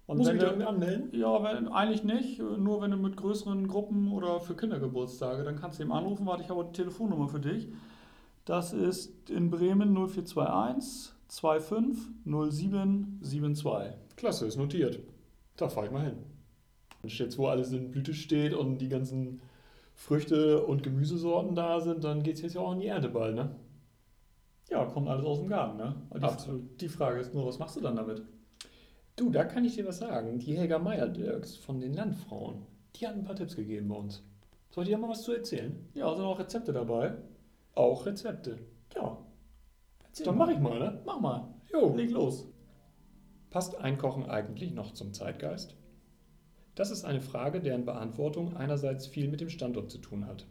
Und 0.06 0.18
Muss 0.18 0.26
ich 0.26 0.34
mich 0.34 0.42
irgendwie 0.42 0.66
anmelden? 0.66 1.08
ja, 1.12 1.40
wenn, 1.44 1.68
eigentlich 1.68 2.02
nicht. 2.02 2.40
Nur 2.40 2.82
wenn 2.82 2.90
du 2.90 2.96
mit 2.96 3.16
größeren 3.16 3.68
Gruppen 3.68 4.10
oder 4.10 4.40
für 4.40 4.56
Kindergeburtstage, 4.56 5.44
dann 5.44 5.54
kannst 5.54 5.78
du 5.78 5.84
ihm 5.84 5.92
anrufen. 5.92 6.26
Warte, 6.26 6.42
ich 6.42 6.50
habe 6.50 6.64
die 6.64 6.72
Telefonnummer 6.72 7.28
für 7.28 7.38
dich. 7.38 7.68
Das 8.44 8.72
ist 8.72 9.30
in 9.30 9.50
Bremen 9.50 9.94
0421 9.94 11.12
25 11.28 12.10
07 12.22 13.20
72. 13.22 13.94
Klasse, 14.16 14.46
ist 14.46 14.56
notiert. 14.56 14.98
Da 15.56 15.68
fahre 15.68 15.86
ich 15.86 15.92
mal 15.92 16.02
hin. 16.06 16.16
Jetzt, 17.04 17.38
wo 17.38 17.46
alles 17.46 17.70
in 17.70 17.92
Blüte 17.92 18.14
steht 18.14 18.52
und 18.52 18.78
die 18.78 18.88
ganzen 18.88 19.40
Früchte- 20.00 20.64
und 20.64 20.82
Gemüsesorten 20.82 21.54
da 21.54 21.78
sind, 21.78 22.04
dann 22.04 22.22
geht 22.22 22.36
es 22.36 22.40
jetzt 22.40 22.54
ja 22.54 22.62
auch 22.62 22.72
in 22.72 22.80
die 22.80 22.86
Ernte 22.86 23.10
bald, 23.10 23.34
ne? 23.34 23.54
Ja, 24.70 24.86
kommt 24.86 25.08
alles 25.08 25.26
aus 25.26 25.40
dem 25.40 25.48
Garten, 25.48 25.76
ne? 25.76 25.94
Die, 26.16 26.22
Absolut. 26.22 26.80
Die 26.80 26.88
Frage 26.88 27.20
ist 27.20 27.34
nur, 27.34 27.44
was 27.46 27.58
machst 27.58 27.76
du 27.76 27.82
dann 27.82 27.96
damit? 27.96 28.22
Du, 29.16 29.28
da 29.30 29.44
kann 29.44 29.62
ich 29.66 29.74
dir 29.74 29.86
was 29.86 29.98
sagen. 29.98 30.38
Die 30.38 30.56
Helga 30.56 30.78
Meyer-Dirks 30.78 31.56
von 31.56 31.80
den 31.80 31.92
Landfrauen, 31.92 32.62
die 32.96 33.06
hat 33.06 33.14
ein 33.14 33.24
paar 33.24 33.36
Tipps 33.36 33.56
gegeben 33.56 33.88
bei 33.88 33.96
uns. 33.96 34.22
Soll 34.70 34.84
ich 34.84 34.90
dir 34.90 34.96
mal 34.96 35.10
was 35.10 35.22
zu 35.22 35.32
erzählen? 35.34 35.86
Ja, 35.92 36.14
sind 36.16 36.24
auch 36.24 36.38
Rezepte 36.38 36.72
dabei. 36.72 37.12
Auch 37.74 38.06
Rezepte. 38.06 38.56
Ja, 38.94 39.18
Erzähl 40.02 40.24
dann 40.24 40.38
mal. 40.38 40.46
mach 40.46 40.54
ich 40.54 40.60
mal, 40.60 40.78
ne? 40.78 41.02
Mach 41.04 41.20
mal. 41.20 41.48
Jo. 41.70 41.94
Leg 41.94 42.10
los. 42.10 42.48
Passt 43.50 43.76
Einkochen 43.76 44.24
eigentlich 44.30 44.72
noch 44.72 44.92
zum 44.94 45.12
Zeitgeist? 45.12 45.76
Das 46.74 46.90
ist 46.90 47.04
eine 47.04 47.20
Frage, 47.20 47.60
deren 47.60 47.84
Beantwortung 47.84 48.56
einerseits 48.56 49.06
viel 49.06 49.28
mit 49.28 49.40
dem 49.40 49.50
Standort 49.50 49.90
zu 49.90 49.98
tun 49.98 50.26
hat. 50.26 50.46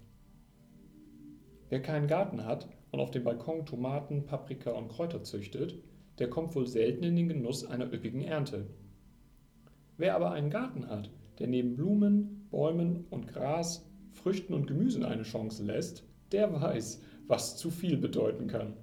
Wer 1.70 1.82
keinen 1.82 2.08
Garten 2.08 2.46
hat 2.46 2.68
und 2.92 3.00
auf 3.00 3.12
dem 3.12 3.24
Balkon 3.24 3.66
Tomaten, 3.66 4.26
Paprika 4.26 4.72
und 4.72 4.90
Kräuter 4.90 5.24
züchtet, 5.24 5.82
der 6.18 6.30
kommt 6.30 6.56
wohl 6.56 6.68
selten 6.68 7.04
in 7.04 7.16
den 7.16 7.30
Genuss 7.30 7.66
einer 7.66 7.92
üppigen 7.92 8.22
Ernte. 8.22 8.68
Wer 9.98 10.16
aber 10.16 10.32
einen 10.32 10.50
Garten 10.50 10.88
hat, 10.88 11.10
der 11.40 11.48
neben 11.48 11.76
Blumen, 11.76 12.48
Bäumen 12.50 13.06
und 13.10 13.28
Gras, 13.28 13.86
Früchten 14.12 14.54
und 14.54 14.68
Gemüsen 14.68 15.06
eine 15.06 15.24
Chance 15.24 15.64
lässt, 15.64 16.04
der 16.32 16.62
weiß, 16.62 17.02
was 17.28 17.58
zu 17.58 17.70
viel 17.70 17.98
bedeuten 17.98 18.48
kann. 18.48 18.74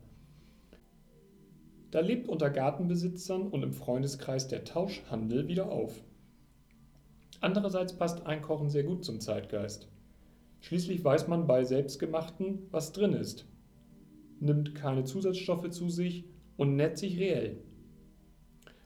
Da 1.91 2.01
lebt 2.01 2.29
unter 2.29 2.51
Gartenbesitzern 2.51 3.49
und 3.49 3.63
im 3.63 3.73
Freundeskreis 3.73 4.49
der 4.49 4.65
Tauschhandel 4.65 5.49
wieder 5.49 5.71
auf. 5.71 6.03
Andererseits 7.41 7.97
passt 7.97 8.27
Einkochen 8.27 8.71
sehr 8.71 8.85
gut 8.85 9.05
zum 9.05 9.21
Zeitgeist. 9.21 9.89
Schließlich 10.61 11.05
weiß 11.05 11.29
man 11.29 11.47
bei 11.47 11.65
Selbstgemachten, 11.65 12.67
was 12.71 12.93
drin 12.93 13.13
ist, 13.13 13.47
nimmt 14.41 14.75
keine 14.75 15.05
Zusatzstoffe 15.05 15.71
zu 15.71 15.89
sich 15.89 16.25
und 16.57 16.77
nährt 16.77 16.99
sich 16.99 17.19
reell. 17.19 17.59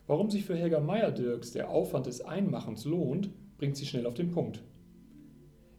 Warum 0.06 0.30
sich 0.30 0.44
für 0.44 0.56
Helga 0.56 0.80
Meyer-Dirks 0.80 1.52
der 1.52 1.70
Aufwand 1.70 2.06
des 2.06 2.20
Einmachens 2.20 2.84
lohnt, 2.84 3.30
bringt 3.58 3.76
sie 3.76 3.86
schnell 3.86 4.06
auf 4.06 4.14
den 4.14 4.30
Punkt. 4.30 4.62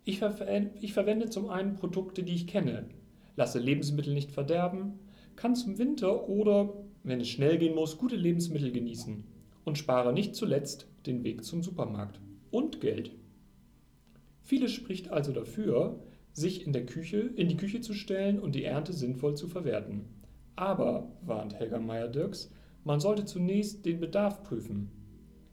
Ich, 0.05 0.19
ver 0.19 0.71
ich 0.79 0.93
verwende 0.93 1.29
zum 1.29 1.49
einen 1.49 1.75
Produkte, 1.75 2.23
die 2.23 2.33
ich 2.33 2.47
kenne, 2.47 2.85
lasse 3.35 3.59
Lebensmittel 3.59 4.13
nicht 4.13 4.31
verderben, 4.31 4.99
kann 5.35 5.55
zum 5.55 5.77
Winter 5.77 6.27
oder, 6.29 6.73
wenn 7.03 7.21
es 7.21 7.27
schnell 7.27 7.57
gehen 7.57 7.75
muss, 7.75 7.97
gute 7.97 8.15
Lebensmittel 8.15 8.71
genießen 8.71 9.23
und 9.65 9.77
spare 9.77 10.13
nicht 10.13 10.35
zuletzt 10.35 10.87
den 11.05 11.23
Weg 11.23 11.43
zum 11.43 11.61
Supermarkt 11.61 12.19
und 12.51 12.81
Geld. 12.81 13.11
Vieles 14.41 14.71
spricht 14.71 15.09
also 15.09 15.31
dafür, 15.31 15.99
sich 16.33 16.65
in 16.65 16.73
der 16.73 16.85
Küche, 16.85 17.19
in 17.19 17.47
die 17.47 17.57
Küche 17.57 17.81
zu 17.81 17.93
stellen 17.93 18.39
und 18.39 18.55
die 18.55 18.63
Ernte 18.63 18.93
sinnvoll 18.93 19.35
zu 19.35 19.47
verwerten. 19.47 20.05
Aber, 20.55 21.11
warnt 21.21 21.55
Helga 21.55 21.79
Meyer-Dirks, 21.79 22.51
man 22.83 22.99
sollte 22.99 23.25
zunächst 23.25 23.85
den 23.85 23.99
Bedarf 23.99 24.43
prüfen. 24.43 24.91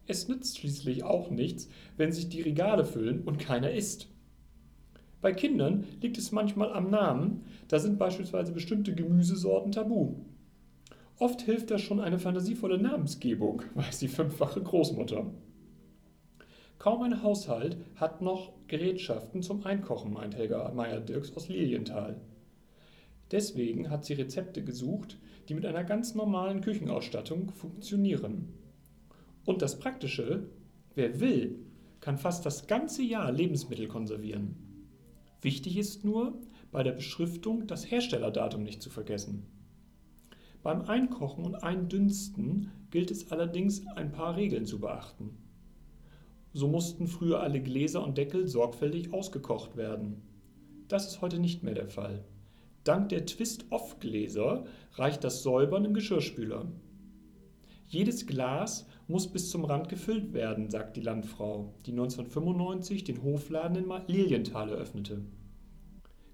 Es 0.07 0.27
nützt 0.27 0.57
schließlich 0.57 1.03
auch 1.03 1.29
nichts, 1.29 1.69
wenn 1.97 2.11
sich 2.11 2.29
die 2.29 2.41
Regale 2.41 2.83
füllen 2.83 3.21
und 3.21 3.39
keiner 3.39 3.71
isst. 3.71 4.07
Bei 5.21 5.33
Kindern 5.33 5.85
liegt 6.01 6.17
es 6.17 6.31
manchmal 6.31 6.71
am 6.73 6.89
Namen, 6.89 7.43
da 7.67 7.79
sind 7.79 7.99
beispielsweise 7.99 8.51
bestimmte 8.51 8.95
Gemüsesorten 8.95 9.71
tabu. 9.71 10.15
Oft 11.17 11.41
hilft 11.41 11.69
da 11.69 11.77
schon 11.77 11.99
eine 11.99 12.17
fantasievolle 12.17 12.77
Namensgebung, 12.79 13.63
weiß 13.75 13.99
die 13.99 14.07
fünffache 14.07 14.61
Großmutter. 14.61 15.25
Kaum 16.79 17.01
ein 17.01 17.21
Haushalt 17.21 17.77
hat 17.95 18.21
noch 18.21 18.53
Gerätschaften 18.67 19.43
zum 19.43 19.65
Einkochen, 19.65 20.13
meint 20.13 20.37
Helga 20.37 20.71
Meyer-Dirks 20.71 21.35
aus 21.35 21.49
Lilienthal. 21.49 22.21
Deswegen 23.31 23.89
hat 23.89 24.05
sie 24.05 24.13
Rezepte 24.13 24.63
gesucht, 24.63 25.17
die 25.49 25.55
mit 25.55 25.65
einer 25.65 25.83
ganz 25.83 26.15
normalen 26.15 26.61
Küchenausstattung 26.61 27.51
funktionieren. 27.51 28.53
Und 29.43 29.61
das 29.61 29.77
Praktische, 29.77 30.47
wer 30.95 31.19
will, 31.19 31.59
kann 31.99 32.17
fast 32.17 32.45
das 32.45 32.65
ganze 32.65 33.03
Jahr 33.03 33.29
Lebensmittel 33.29 33.89
konservieren. 33.89 34.55
Wichtig 35.41 35.77
ist 35.77 36.05
nur, 36.05 36.39
bei 36.71 36.83
der 36.83 36.93
Beschriftung 36.93 37.67
das 37.67 37.91
Herstellerdatum 37.91 38.63
nicht 38.63 38.81
zu 38.81 38.89
vergessen. 38.89 39.47
Beim 40.63 40.83
Einkochen 40.83 41.43
und 41.43 41.55
Eindünsten 41.55 42.71
gilt 42.89 43.11
es 43.11 43.31
allerdings, 43.31 43.85
ein 43.95 44.13
paar 44.13 44.37
Regeln 44.37 44.65
zu 44.65 44.79
beachten. 44.79 45.48
So 46.53 46.67
mussten 46.67 47.07
früher 47.07 47.41
alle 47.41 47.61
Gläser 47.61 48.03
und 48.03 48.17
Deckel 48.17 48.47
sorgfältig 48.47 49.13
ausgekocht 49.13 49.77
werden. 49.77 50.21
Das 50.87 51.07
ist 51.07 51.21
heute 51.21 51.39
nicht 51.39 51.63
mehr 51.63 51.75
der 51.75 51.87
Fall. 51.87 52.23
Dank 52.83 53.09
der 53.09 53.25
Twist-Off-Gläser 53.25 54.65
reicht 54.93 55.23
das 55.23 55.43
Säubern 55.43 55.85
im 55.85 55.93
Geschirrspüler. 55.93 56.65
Jedes 57.85 58.25
Glas 58.25 58.87
muss 59.07 59.27
bis 59.27 59.49
zum 59.49 59.65
Rand 59.65 59.89
gefüllt 59.89 60.33
werden, 60.33 60.69
sagt 60.69 60.95
die 60.95 61.01
Landfrau, 61.01 61.73
die 61.85 61.91
1995 61.91 63.03
den 63.03 63.23
Hofladen 63.23 63.77
in 63.77 63.91
Lilienthal 64.07 64.69
eröffnete. 64.69 65.21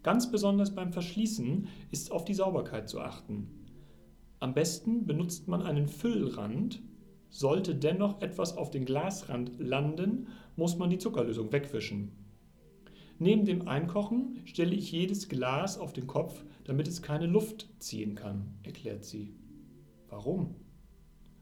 Ganz 0.03 0.29
besonders 0.29 0.75
beim 0.75 0.93
Verschließen 0.93 1.67
ist 1.91 2.11
auf 2.11 2.25
die 2.25 2.33
Sauberkeit 2.33 2.87
zu 2.87 2.99
achten. 2.99 3.49
Am 4.39 4.53
besten 4.53 5.07
benutzt 5.07 5.47
man 5.47 5.63
einen 5.63 5.87
Füllrand. 5.87 6.81
Sollte 7.29 7.75
dennoch 7.75 8.21
etwas 8.21 8.57
auf 8.57 8.71
den 8.71 8.85
Glasrand 8.85 9.59
landen, 9.59 10.27
muss 10.55 10.77
man 10.77 10.89
die 10.89 10.97
Zuckerlösung 10.97 11.51
wegwischen. 11.51 12.11
Neben 13.17 13.45
dem 13.45 13.67
Einkochen 13.67 14.41
stelle 14.45 14.75
ich 14.75 14.91
jedes 14.91 15.29
Glas 15.29 15.77
auf 15.77 15.93
den 15.93 16.07
Kopf, 16.07 16.43
damit 16.65 16.87
es 16.87 17.01
keine 17.01 17.27
Luft 17.27 17.69
ziehen 17.79 18.15
kann, 18.15 18.53
erklärt 18.63 19.05
sie. 19.05 19.33
Warum? 20.09 20.55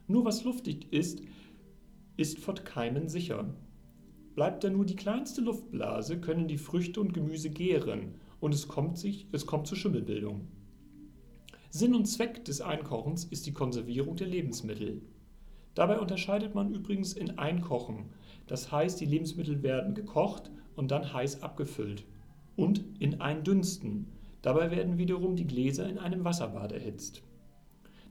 Nur 0.07 0.25
was 0.25 0.43
luftig 0.43 0.91
ist, 0.91 1.21
ist 2.17 2.39
vor 2.39 2.53
Keimen 2.55 3.09
sicher. 3.09 3.55
Bleibt 4.35 4.63
da 4.63 4.69
nur 4.69 4.85
die 4.85 4.95
kleinste 4.95 5.41
Luftblase, 5.41 6.19
können 6.19 6.47
die 6.47 6.57
Früchte 6.57 7.01
und 7.01 7.13
Gemüse 7.13 7.49
gären 7.49 8.15
und 8.39 8.53
es 8.53 8.67
kommt, 8.67 8.97
sich, 8.97 9.27
es 9.31 9.45
kommt 9.45 9.67
zur 9.67 9.77
Schimmelbildung. 9.77 10.47
Sinn 11.69 11.95
und 11.95 12.05
Zweck 12.05 12.45
des 12.45 12.61
Einkochens 12.61 13.25
ist 13.25 13.45
die 13.47 13.53
Konservierung 13.53 14.15
der 14.15 14.27
Lebensmittel. 14.27 15.01
Dabei 15.75 15.99
unterscheidet 15.99 16.53
man 16.53 16.73
übrigens 16.73 17.13
in 17.13 17.37
Einkochen, 17.37 18.05
das 18.47 18.71
heißt, 18.71 19.01
die 19.01 19.05
Lebensmittel 19.05 19.63
werden 19.63 19.95
gekocht 19.95 20.51
und 20.75 20.91
dann 20.91 21.13
heiß 21.13 21.41
abgefüllt, 21.41 22.05
und 22.55 22.83
in 22.99 23.21
Eindünsten, 23.21 24.07
dabei 24.41 24.69
werden 24.69 24.97
wiederum 24.97 25.35
die 25.35 25.47
Gläser 25.47 25.89
in 25.89 25.97
einem 25.97 26.23
Wasserbad 26.23 26.71
erhitzt. 26.71 27.23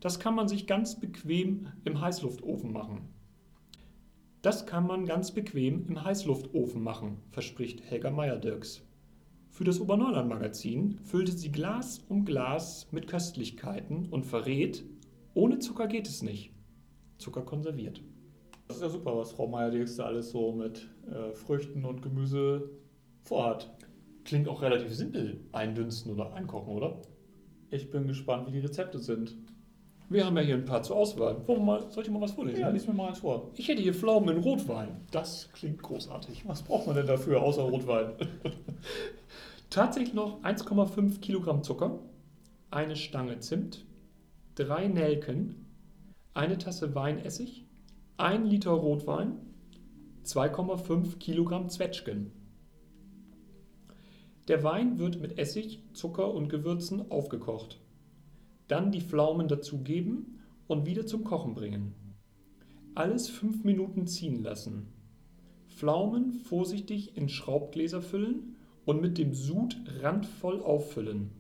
Das 0.01 0.19
kann 0.19 0.35
man 0.35 0.49
sich 0.49 0.67
ganz 0.67 0.99
bequem 0.99 1.69
im 1.85 2.01
Heißluftofen 2.01 2.73
machen. 2.73 3.09
Das 4.43 4.67
kann 4.67 4.85
man 4.85 5.07
ganz 5.07 5.31
bequem 5.31 5.87
im 5.87 6.03
Heißluftofen 6.03 6.83
machen, 6.83 7.19
verspricht 7.31 7.89
Helga 7.89 8.11
Meyer-Dirks. 8.11 8.83
Für 9.51 9.63
das 9.63 9.81
Oberneuland-Magazin 9.81 10.99
füllte 11.05 11.31
sie 11.31 11.53
Glas 11.53 12.01
um 12.09 12.25
Glas 12.25 12.89
mit 12.91 13.07
Köstlichkeiten 13.07 14.09
und 14.09 14.27
verrät, 14.27 14.85
ohne 15.35 15.61
Zucker 15.61 15.87
geht 15.87 16.09
es 16.09 16.23
nicht. 16.23 16.53
Zucker 17.23 17.43
konserviert. 17.43 18.03
Das 18.69 18.77
ist 18.77 18.83
ja 18.83 18.89
super, 18.89 19.17
was 19.17 19.33
Frau 19.33 19.47
Meier-Dirks 19.47 19.97
da 19.97 20.05
alles 20.05 20.31
so 20.31 20.53
mit 20.53 20.89
äh, 21.11 21.33
Früchten 21.35 21.85
und 21.85 22.03
Gemüse 22.03 22.71
vorhat. 23.23 23.71
Klingt 24.25 24.49
auch 24.49 24.63
relativ 24.63 24.93
simpel, 24.95 25.41
eindünsten 25.53 26.13
oder 26.13 26.33
einkochen, 26.35 26.75
oder? 26.75 27.03
Ich 27.71 27.91
bin 27.91 28.07
gespannt, 28.07 28.47
wie 28.49 28.53
die 28.53 28.61
Rezepte 28.61 28.99
sind. 28.99 29.37
Wir 30.09 30.27
haben 30.27 30.37
ja 30.37 30.43
hier 30.43 30.57
ein 30.57 30.65
paar 30.65 30.83
zur 30.83 30.97
Auswahl. 30.97 31.37
Wollen 31.49 31.61
wir 31.61 31.65
mal, 31.65 31.91
soll 31.91 32.05
ich 32.05 32.11
mal 32.11 32.21
was 32.21 32.33
vorlesen? 32.33 32.61
Ja, 32.61 32.69
lies 32.69 32.87
mir 32.87 32.93
mal 32.93 33.09
eins 33.09 33.21
vor. 33.21 33.51
Ich 33.55 33.67
hätte 33.69 33.81
hier 33.81 33.95
Pflaumen 33.95 34.37
in 34.37 34.43
Rotwein. 34.43 35.01
Das 35.11 35.49
klingt 35.53 35.83
großartig. 35.83 36.47
Was 36.47 36.63
braucht 36.63 36.87
man 36.87 36.97
denn 36.97 37.07
dafür, 37.07 37.43
außer 37.43 37.63
Rotwein? 37.63 38.13
Tatsächlich 39.71 40.13
noch 40.13 40.43
1,5 40.43 41.21
Kilogramm 41.21 41.63
Zucker, 41.63 41.99
eine 42.71 42.95
Stange 42.95 43.39
Zimt, 43.39 43.87
drei 44.55 44.87
Nelken, 44.87 45.62
eine 46.35 46.57
Tasse 46.57 46.95
Weinessig, 46.95 47.67
ein 48.17 48.47
Liter 48.47 48.71
Rotwein, 48.71 49.35
2,5 50.25 51.19
Kilogramm 51.19 51.69
Zwetschgen. 51.69 52.33
Der 54.49 54.65
Wein 54.65 54.99
wird 54.99 55.21
mit 55.21 55.39
Essig, 55.39 55.83
Zucker 55.93 56.33
und 56.33 56.49
Gewürzen 56.49 57.11
aufgekocht. 57.11 57.81
Dann 58.67 58.93
die 58.93 59.03
Pflaumen 59.03 59.47
dazugeben 59.47 60.39
und 60.69 60.87
wieder 60.87 61.07
zum 61.07 61.23
Kochen 61.23 61.55
bringen. 61.55 61.95
Alles 62.95 63.29
5 63.29 63.65
Minuten 63.65 64.07
ziehen 64.07 64.43
lassen. 64.43 64.89
Pflaumen 65.69 66.33
vorsichtig 66.33 67.15
in 67.17 67.29
Schraubgläser 67.29 68.01
füllen 68.01 68.57
und 68.87 69.03
mit 69.03 69.19
dem 69.19 69.35
Sud 69.35 69.77
randvoll 70.01 70.63
auffüllen. 70.63 71.31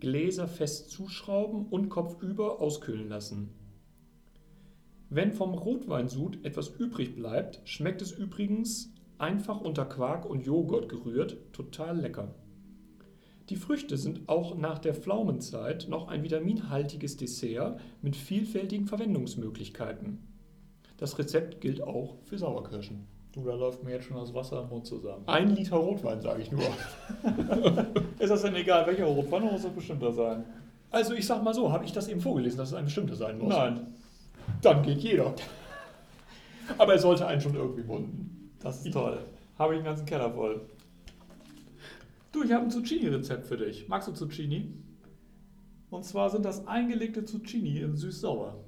Gläser 0.00 0.48
fest 0.48 0.90
zuschrauben 0.90 1.66
und 1.66 1.90
kopfüber 1.90 2.60
auskühlen 2.60 3.08
lassen. 3.08 3.50
Wenn 5.14 5.32
vom 5.32 5.54
Rotweinsud 5.54 6.44
etwas 6.44 6.70
übrig 6.70 7.14
bleibt, 7.14 7.60
schmeckt 7.62 8.02
es 8.02 8.10
übrigens 8.10 8.92
einfach 9.16 9.60
unter 9.60 9.84
Quark 9.84 10.26
und 10.28 10.44
Joghurt 10.44 10.88
gerührt, 10.88 11.36
total 11.52 12.00
lecker. 12.00 12.34
Die 13.48 13.54
Früchte 13.54 13.96
sind 13.96 14.28
auch 14.28 14.56
nach 14.56 14.80
der 14.80 14.92
Pflaumenzeit 14.92 15.86
noch 15.88 16.08
ein 16.08 16.24
vitaminhaltiges 16.24 17.16
Dessert 17.16 17.78
mit 18.02 18.16
vielfältigen 18.16 18.88
Verwendungsmöglichkeiten. 18.88 20.18
Das 20.96 21.16
Rezept 21.16 21.60
gilt 21.60 21.80
auch 21.80 22.16
für 22.24 22.36
Sauerkirschen. 22.36 23.06
Du, 23.30 23.44
da 23.44 23.54
läuft 23.54 23.84
mir 23.84 23.92
jetzt 23.92 24.06
schon 24.06 24.16
das 24.16 24.34
Wasser 24.34 24.62
im 24.62 24.68
Mund 24.68 24.84
zusammen. 24.84 25.22
Ein 25.28 25.54
Liter 25.54 25.76
Rotwein, 25.76 26.20
sage 26.20 26.42
ich 26.42 26.50
nur. 26.50 26.62
Ist 28.18 28.30
das 28.30 28.42
denn 28.42 28.56
egal, 28.56 28.84
welcher 28.88 29.04
Rotwein, 29.04 29.44
oder 29.44 29.52
muss 29.52 29.62
das 29.62 29.72
bestimmter 29.72 30.10
sein? 30.10 30.44
Also 30.90 31.14
ich 31.14 31.24
sag 31.24 31.44
mal 31.44 31.54
so, 31.54 31.70
habe 31.70 31.84
ich 31.84 31.92
das 31.92 32.08
eben 32.08 32.20
vorgelesen, 32.20 32.58
dass 32.58 32.70
es 32.70 32.74
ein 32.74 32.86
bestimmter 32.86 33.14
sein 33.14 33.38
muss? 33.38 33.50
Nein. 33.50 33.94
Dann 34.64 34.82
geht 34.82 35.00
jeder. 35.00 35.34
Aber 36.78 36.94
er 36.94 36.98
sollte 36.98 37.26
einen 37.26 37.40
schon 37.40 37.54
irgendwie 37.54 37.82
munden. 37.82 38.50
Das 38.60 38.84
ist 38.84 38.92
toll. 38.92 39.18
Habe 39.58 39.74
ich 39.74 39.78
einen 39.78 39.84
ganzen 39.84 40.06
Keller 40.06 40.32
voll. 40.32 40.62
Du, 42.32 42.42
ich 42.42 42.50
habe 42.50 42.64
ein 42.64 42.70
Zucchini-Rezept 42.70 43.46
für 43.46 43.58
dich. 43.58 43.88
Magst 43.88 44.08
du 44.08 44.12
Zucchini? 44.12 44.72
Und 45.90 46.04
zwar 46.04 46.30
sind 46.30 46.44
das 46.44 46.66
eingelegte 46.66 47.24
Zucchini 47.24 47.80
in 47.80 47.94
süß-sauer. 47.94 48.64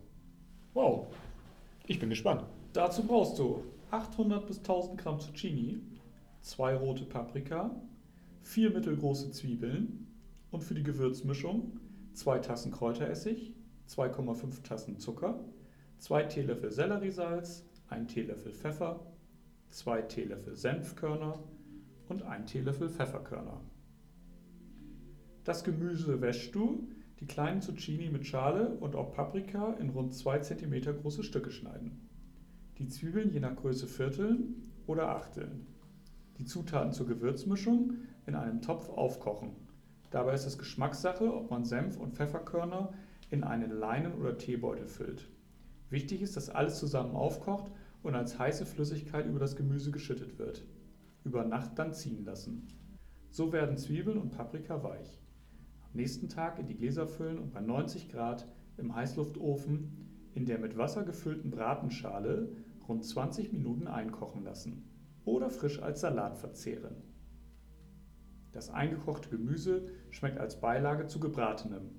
Wow. 0.75 1.07
Ich 1.87 1.99
bin 1.99 2.11
gespannt. 2.11 2.45
Dazu 2.75 3.03
brauchst 3.03 3.38
du 3.38 3.65
800 3.91 4.47
bis 4.47 4.59
1000 4.59 4.99
Gramm 4.99 5.19
Zucchini, 5.19 5.81
zwei 6.43 6.76
rote 6.76 7.07
Paprika, 7.07 7.75
vier 8.43 8.71
mittelgroße 8.71 9.31
Zwiebeln 9.31 10.07
und 10.50 10.62
für 10.62 10.75
die 10.75 10.83
Gewürzmischung 10.83 11.81
zwei 12.12 12.38
Tassen 12.38 12.71
Kräuteressig, 12.71 13.55
2,5 13.88 14.62
Tassen 14.62 14.99
Zucker, 14.99 15.41
zwei 15.99 16.25
Teelöffel 16.25 16.71
Selleriesalz, 16.71 17.65
ein 17.88 18.09
Teelöffel 18.09 18.53
Pfeffer, 18.53 19.00
zwei 19.69 20.03
Teelöffel 20.03 20.57
Senfkörner 20.57 21.38
und 22.09 22.23
ein 22.23 22.47
Teelöffel 22.47 22.88
Pfefferkörner. 22.88 23.61
Das 25.45 25.62
Gemüse 25.65 26.21
wäschst 26.21 26.55
du, 26.55 26.88
die 27.21 27.26
kleinen 27.26 27.62
Zucchini 27.62 28.11
mit 28.11 28.26
Schale 28.26 28.76
und 28.81 28.95
auch 28.95 29.12
Paprika 29.12 29.73
in 29.75 29.91
rund 29.91 30.15
2 30.15 30.41
cm 30.41 31.00
große 31.00 31.23
Stücke 31.23 31.50
schneiden. 31.50 32.09
Die 32.79 32.88
Zwiebeln 32.88 33.33
je 33.33 33.41
nach 33.41 33.57
Größe 33.57 33.87
vierteln 33.87 34.71
oder 34.87 35.09
achteln. 35.09 35.67
Die 36.38 36.45
Zutaten 36.45 36.93
zur 36.93 37.07
Gewürzmischung 37.07 37.95
in 38.26 38.35
einem 38.35 38.61
Topf 38.61 38.91
aufkochen. 38.91 39.53
Dabei 40.11 40.35
ist 40.35 40.47
es 40.47 40.59
Geschmackssache, 40.59 41.33
ob 41.33 41.50
man 41.50 41.65
Senf 41.65 41.97
und 41.97 42.15
Pfefferkörner 42.15 42.93
in 43.31 43.45
einen 43.45 43.71
Leinen- 43.71 44.15
oder 44.15 44.37
Teebeutel 44.37 44.87
füllt. 44.87 45.29
Wichtig 45.90 46.23
ist, 46.23 46.37
dass 46.37 46.50
alles 46.50 46.78
zusammen 46.78 47.14
aufkocht 47.14 47.71
und 48.02 48.14
als 48.14 48.38
heiße 48.38 48.66
Flüssigkeit 48.66 49.26
über 49.26 49.38
das 49.38 49.57
Gemüse 49.57 49.90
geschüttet 49.90 50.38
wird. 50.38 50.66
Über 51.25 51.45
Nacht 51.45 51.78
dann 51.78 51.93
ziehen 51.93 52.25
lassen. 52.25 52.69
So 53.31 53.52
werden 53.52 53.76
Zwiebeln 53.76 54.19
und 54.19 54.31
Paprika 54.31 54.83
weich. 54.83 55.21
Am 55.83 55.93
nächsten 55.95 56.28
Tag 56.28 56.59
in 56.59 56.66
die 56.66 56.76
Gläser 56.76 57.07
füllen 57.07 57.38
und 57.38 57.52
bei 57.52 57.61
90 57.61 58.09
Grad 58.09 58.49
im 58.76 58.95
Heißluftofen 58.95 60.31
in 60.35 60.45
der 60.45 60.59
mit 60.59 60.76
Wasser 60.76 61.05
gefüllten 61.05 61.50
Bratenschale 61.50 62.50
rund 62.88 63.05
20 63.05 63.52
Minuten 63.52 63.87
einkochen 63.87 64.45
lassen 64.45 64.88
oder 65.25 65.50
frisch 65.50 65.83
als 65.83 66.00
Salat 66.00 66.37
verzehren. 66.37 67.02
Das 68.52 68.71
eingekochte 68.71 69.28
Gemüse 69.28 69.91
schmeckt 70.11 70.39
als 70.39 70.61
Beilage 70.61 71.06
zu 71.06 71.21
gebratenem, 71.21 71.91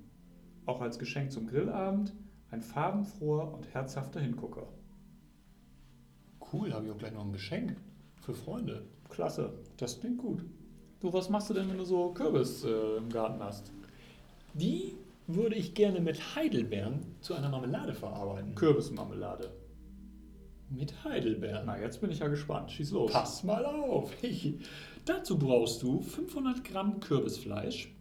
auch 0.66 0.80
als 0.80 0.98
Geschenk 0.98 1.32
zum 1.32 1.46
Grillabend 1.46 2.14
ein 2.50 2.62
farbenfroher 2.62 3.52
und 3.52 3.72
herzhafter 3.74 4.20
Hingucker. 4.20 4.66
Cool, 6.52 6.72
habe 6.72 6.86
ich 6.86 6.92
auch 6.92 6.98
gleich 6.98 7.12
noch 7.12 7.24
ein 7.24 7.32
Geschenk 7.32 7.76
für 8.20 8.34
Freunde. 8.34 8.86
Klasse. 9.08 9.52
Das 9.76 10.00
klingt 10.00 10.18
gut. 10.18 10.44
Du, 11.00 11.12
was 11.12 11.28
machst 11.28 11.50
du 11.50 11.54
denn, 11.54 11.68
wenn 11.68 11.78
du 11.78 11.84
so 11.84 12.12
Kürbis 12.12 12.64
äh, 12.64 12.96
im 12.96 13.08
Garten 13.10 13.42
hast? 13.42 13.72
Die 14.54 14.94
würde 15.26 15.56
ich 15.56 15.74
gerne 15.74 16.00
mit 16.00 16.34
Heidelbeeren 16.34 17.00
zu 17.20 17.34
einer 17.34 17.50
Marmelade 17.50 17.94
verarbeiten. 17.94 18.54
Kürbismarmelade. 18.54 19.50
Mit 20.70 21.04
Heidelbeeren. 21.04 21.64
Na, 21.66 21.78
jetzt 21.78 22.00
bin 22.00 22.10
ich 22.10 22.18
ja 22.18 22.28
gespannt. 22.28 22.70
Schieß 22.70 22.90
los. 22.92 23.12
Pass 23.12 23.44
mal 23.44 23.64
auf. 23.64 24.12
Dazu 25.04 25.38
brauchst 25.38 25.82
du 25.82 26.00
500 26.00 26.64
Gramm 26.64 27.00
Kürbisfleisch, 27.00 27.94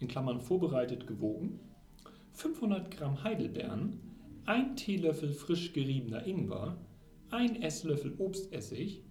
in 0.00 0.08
Klammern 0.08 0.40
vorbereitet 0.40 1.06
gewogen, 1.06 1.60
500 2.32 2.90
Gramm 2.90 3.22
Heidelbeeren, 3.22 4.00
1 4.46 4.80
Teelöffel 4.82 5.32
frisch 5.32 5.72
geriebener 5.72 6.26
Ingwer, 6.26 6.76
1 7.30 7.58
Esslöffel 7.60 8.14
Obstessig, 8.18 9.04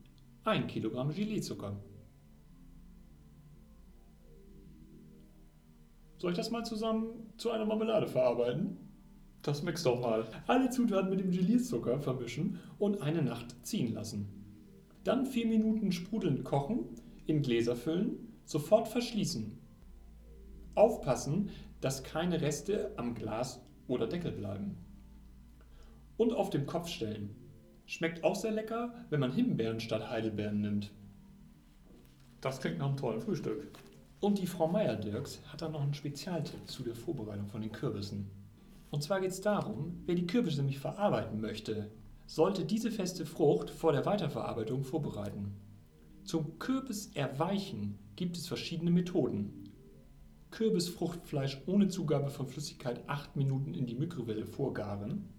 1 0.43 0.71
Kilogramm 0.71 1.13
Gelee-Zucker. 1.13 1.79
Soll 6.17 6.31
ich 6.31 6.37
das 6.37 6.51
mal 6.51 6.63
zusammen 6.63 7.31
zu 7.37 7.51
einer 7.51 7.65
Marmelade 7.65 8.07
verarbeiten? 8.07 8.77
Das 9.41 9.63
mix 9.63 9.81
doch 9.83 9.99
mal. 9.99 10.27
Alle 10.45 10.69
Zutaten 10.69 11.09
mit 11.09 11.19
dem 11.19 11.31
Gelierzucker 11.31 11.99
vermischen 11.99 12.59
und 12.77 13.01
eine 13.01 13.23
Nacht 13.23 13.55
ziehen 13.65 13.93
lassen. 13.93 14.27
Dann 15.03 15.25
4 15.25 15.47
Minuten 15.47 15.91
sprudelnd 15.91 16.43
kochen, 16.43 16.81
in 17.25 17.41
Gläser 17.41 17.75
füllen, 17.75 18.35
sofort 18.45 18.87
verschließen. 18.87 19.57
Aufpassen, 20.75 21.49
dass 21.81 22.03
keine 22.03 22.41
Reste 22.41 22.93
am 22.95 23.15
Glas 23.15 23.61
oder 23.87 24.07
Deckel 24.07 24.31
bleiben. 24.31 24.77
Und 26.17 26.33
auf 26.33 26.49
dem 26.49 26.65
Kopf 26.65 26.87
stellen. 26.87 27.35
Schmeckt 27.85 28.23
auch 28.23 28.35
sehr 28.35 28.51
lecker, 28.51 28.93
wenn 29.09 29.19
man 29.19 29.33
Himbeeren 29.33 29.79
statt 29.79 30.09
Heidelbeeren 30.09 30.61
nimmt. 30.61 30.91
Das 32.39 32.61
klingt 32.61 32.77
nach 32.77 32.87
einem 32.87 32.97
tollen 32.97 33.21
Frühstück. 33.21 33.71
Und 34.19 34.37
die 34.37 34.47
Frau 34.47 34.67
Meier-Dirks 34.67 35.41
hat 35.47 35.61
da 35.61 35.69
noch 35.69 35.81
einen 35.81 35.95
Spezialtipp 35.95 36.69
zu 36.69 36.83
der 36.83 36.95
Vorbereitung 36.95 37.47
von 37.47 37.61
den 37.61 37.71
Kürbissen. 37.71 38.29
Und 38.91 39.01
zwar 39.01 39.19
geht 39.19 39.31
es 39.31 39.41
darum, 39.41 40.03
wer 40.05 40.15
die 40.15 40.27
Kürbisse 40.27 40.57
nämlich 40.57 40.79
verarbeiten 40.79 41.41
möchte, 41.41 41.91
sollte 42.27 42.65
diese 42.65 42.91
feste 42.91 43.25
Frucht 43.25 43.69
vor 43.69 43.93
der 43.93 44.05
Weiterverarbeitung 44.05 44.83
vorbereiten. 44.83 45.55
Zum 46.23 46.59
Kürbiserweichen 46.59 47.97
gibt 48.15 48.37
es 48.37 48.47
verschiedene 48.47 48.91
Methoden. 48.91 49.70
Kürbisfruchtfleisch 50.51 51.61
ohne 51.65 51.87
Zugabe 51.87 52.29
von 52.29 52.47
Flüssigkeit 52.47 53.07
8 53.07 53.35
Minuten 53.35 53.73
in 53.73 53.85
die 53.85 53.95
Mikrowelle 53.95 54.45
vorgaren. 54.45 55.29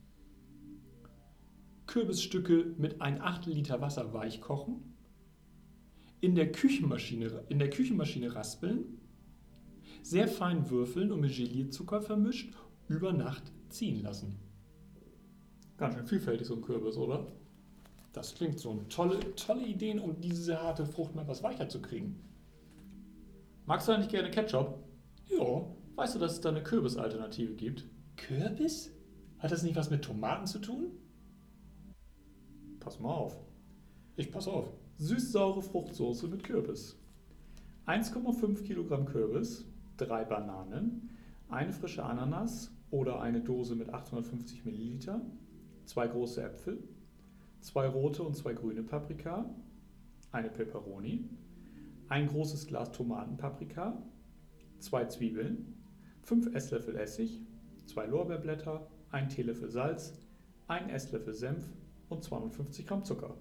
Kürbisstücke 1.87 2.75
mit 2.79 3.01
1 3.03 3.21
Achtel 3.21 3.53
Liter 3.53 3.81
Wasser 3.81 4.15
weich 4.15 4.41
kochen. 4.41 4.95
In 6.21 6.35
der, 6.35 6.51
Küchenmaschine, 6.51 7.45
in 7.49 7.59
der 7.59 7.69
Küchenmaschine 7.69 8.35
raspeln. 8.35 9.01
Sehr 10.03 10.29
fein 10.29 10.71
würfeln 10.71 11.13
und 11.13 11.21
mit 11.21 11.37
Gelierzucker 11.37 12.01
vermischt 12.01 12.55
über 12.89 13.13
Nacht 13.13 13.53
ziehen 13.69 14.03
lassen. 14.03 14.39
Ganz 15.77 15.95
schön 15.95 16.07
vielfältig 16.07 16.47
so 16.47 16.55
ein 16.55 16.63
Kürbis, 16.63 16.97
oder? 16.97 17.27
Das 18.13 18.35
klingt 18.35 18.59
so 18.59 18.83
tolle, 18.89 19.35
tolle 19.37 19.67
Ideen, 19.67 19.99
um 19.99 20.21
diese 20.21 20.61
harte 20.61 20.87
Frucht 20.87 21.15
mal 21.15 21.23
etwas 21.23 21.43
weicher 21.43 21.69
zu 21.69 21.81
kriegen. 21.81 22.21
Magst 23.67 23.89
du 23.89 23.93
eigentlich 23.93 24.11
gerne 24.11 24.31
Ketchup? 24.31 24.79
Ja. 25.29 25.67
Weißt 25.95 26.15
du, 26.15 26.19
dass 26.19 26.33
es 26.33 26.41
da 26.41 26.49
eine 26.49 26.63
Kürbisalternative 26.63 27.55
gibt? 27.55 27.87
Kürbis? 28.17 28.93
Hat 29.39 29.51
das 29.51 29.63
nicht 29.63 29.77
was 29.77 29.91
mit 29.91 30.03
Tomaten 30.05 30.47
zu 30.47 30.59
tun? 30.59 30.93
Pass 32.81 33.01
mal 33.01 33.11
auf. 33.11 33.37
Ich 34.17 34.31
pass 34.31 34.49
auf. 34.49 34.73
Süß-saure 34.99 35.63
Fruchtsoße 35.63 36.29
mit 36.29 36.45
Kürbis. 36.45 36.99
1,5 37.87 38.63
Kilogramm 38.63 39.07
Kürbis, 39.07 39.67
3 39.97 40.25
Bananen, 40.25 41.11
eine 41.49 41.73
frische 41.73 42.05
Ananas 42.05 42.71
oder 42.91 43.21
eine 43.21 43.41
Dose 43.41 43.75
mit 43.75 43.93
850 43.93 44.65
Milliliter, 44.65 45.21
zwei 45.85 46.07
große 46.07 46.43
Äpfel, 46.43 46.83
zwei 47.61 47.89
rote 47.89 48.23
und 48.23 48.37
zwei 48.37 48.53
grüne 48.53 48.83
Paprika, 48.83 49.53
eine 50.31 50.49
Peperoni, 50.49 51.29
ein 52.09 52.29
großes 52.29 52.67
Glas 52.67 52.93
Tomatenpaprika, 52.93 54.03
zwei 54.83 55.05
Zwiebeln, 55.07 55.75
fünf 56.23 56.55
Esslöffel 56.55 56.97
Essig, 56.97 57.41
zwei 57.87 58.07
Lorbeerblätter, 58.07 58.89
ein 59.11 59.29
Teelöffel 59.29 59.71
Salz, 59.71 60.19
ein 60.67 60.91
Esslöffel 60.91 61.35
Senf 61.35 61.65
und 62.09 62.23
250 62.25 62.87
Gramm 62.87 63.05
Zucker. 63.05 63.37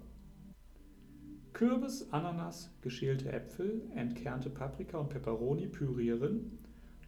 Kürbis, 1.52 2.10
Ananas, 2.12 2.70
geschälte 2.80 3.30
Äpfel, 3.30 3.82
entkernte 3.94 4.50
Paprika 4.50 4.98
und 4.98 5.10
Peperoni 5.10 5.66
pürieren, 5.66 6.58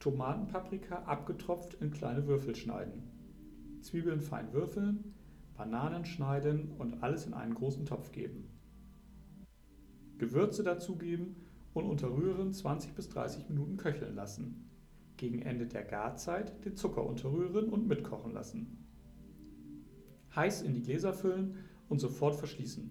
Tomatenpaprika 0.01 1.03
abgetropft 1.05 1.75
in 1.81 1.90
kleine 1.90 2.27
Würfel 2.27 2.55
schneiden, 2.55 3.03
Zwiebeln 3.81 4.20
fein 4.20 4.53
würfeln, 4.53 5.14
Bananen 5.57 6.05
schneiden 6.05 6.73
und 6.79 7.03
alles 7.03 7.27
in 7.27 7.35
einen 7.35 7.55
großen 7.55 7.87
Topf 7.87 8.12
geben. 8.12 8.49
Gewürze 10.18 10.62
dazugeben 10.62 11.43
und 11.74 11.84
unter 11.84 12.10
Rühren 12.10 12.52
20 12.52 12.94
bis 12.94 13.08
30 13.10 13.48
Minuten 13.48 13.76
köcheln 13.76 14.14
lassen. 14.14 14.70
Gegen 15.16 15.42
Ende 15.42 15.66
der 15.66 15.84
Garzeit 15.84 16.64
den 16.64 16.76
Zucker 16.76 17.04
unterrühren 17.04 17.68
und 17.68 17.87
mitkochen 17.87 18.32
lassen. 18.32 18.78
Heiß 20.34 20.62
in 20.62 20.72
die 20.72 20.82
Gläser 20.82 21.12
füllen 21.12 21.56
und 21.88 22.00
sofort 22.00 22.37
verschließen. 22.37 22.90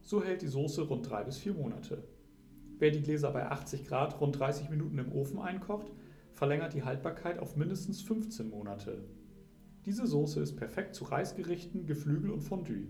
So 0.00 0.22
hält 0.22 0.42
die 0.42 0.48
Soße 0.48 0.82
rund 0.82 1.08
3 1.08 1.24
bis 1.24 1.38
4 1.38 1.54
Monate. 1.54 2.06
Wer 2.78 2.90
die 2.90 3.02
Gläser 3.02 3.30
bei 3.30 3.50
80 3.50 3.84
Grad 3.86 4.20
rund 4.20 4.38
30 4.38 4.68
Minuten 4.68 4.98
im 4.98 5.12
Ofen 5.12 5.38
einkocht, 5.38 5.92
verlängert 6.32 6.74
die 6.74 6.82
Haltbarkeit 6.82 7.38
auf 7.38 7.56
mindestens 7.56 8.02
15 8.02 8.50
Monate. 8.50 9.04
Diese 9.86 10.06
Soße 10.06 10.40
ist 10.40 10.56
perfekt 10.56 10.94
zu 10.94 11.04
Reisgerichten, 11.04 11.86
Geflügel 11.86 12.30
und 12.30 12.40
Fondue. 12.40 12.88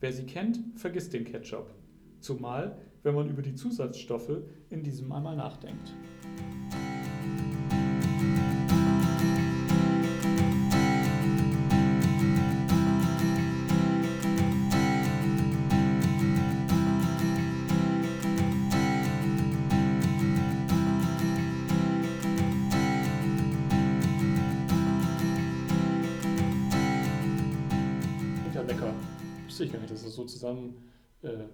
Wer 0.00 0.12
sie 0.12 0.26
kennt, 0.26 0.60
vergisst 0.76 1.12
den 1.12 1.24
Ketchup. 1.24 1.74
Zumal, 2.20 2.78
wenn 3.04 3.14
man 3.14 3.28
über 3.28 3.42
die 3.42 3.54
Zusatzstoffe 3.54 4.42
in 4.70 4.82
diesem 4.82 5.12
einmal 5.12 5.36
nachdenkt. 5.36 5.92
Lecker. 28.66 28.94
Wusste 29.44 29.68
gar 29.68 29.78
nicht, 29.78 29.92
dass 29.92 30.04
es 30.04 30.14
so 30.14 30.24
zusammen 30.24 30.74
äh, 31.22 31.44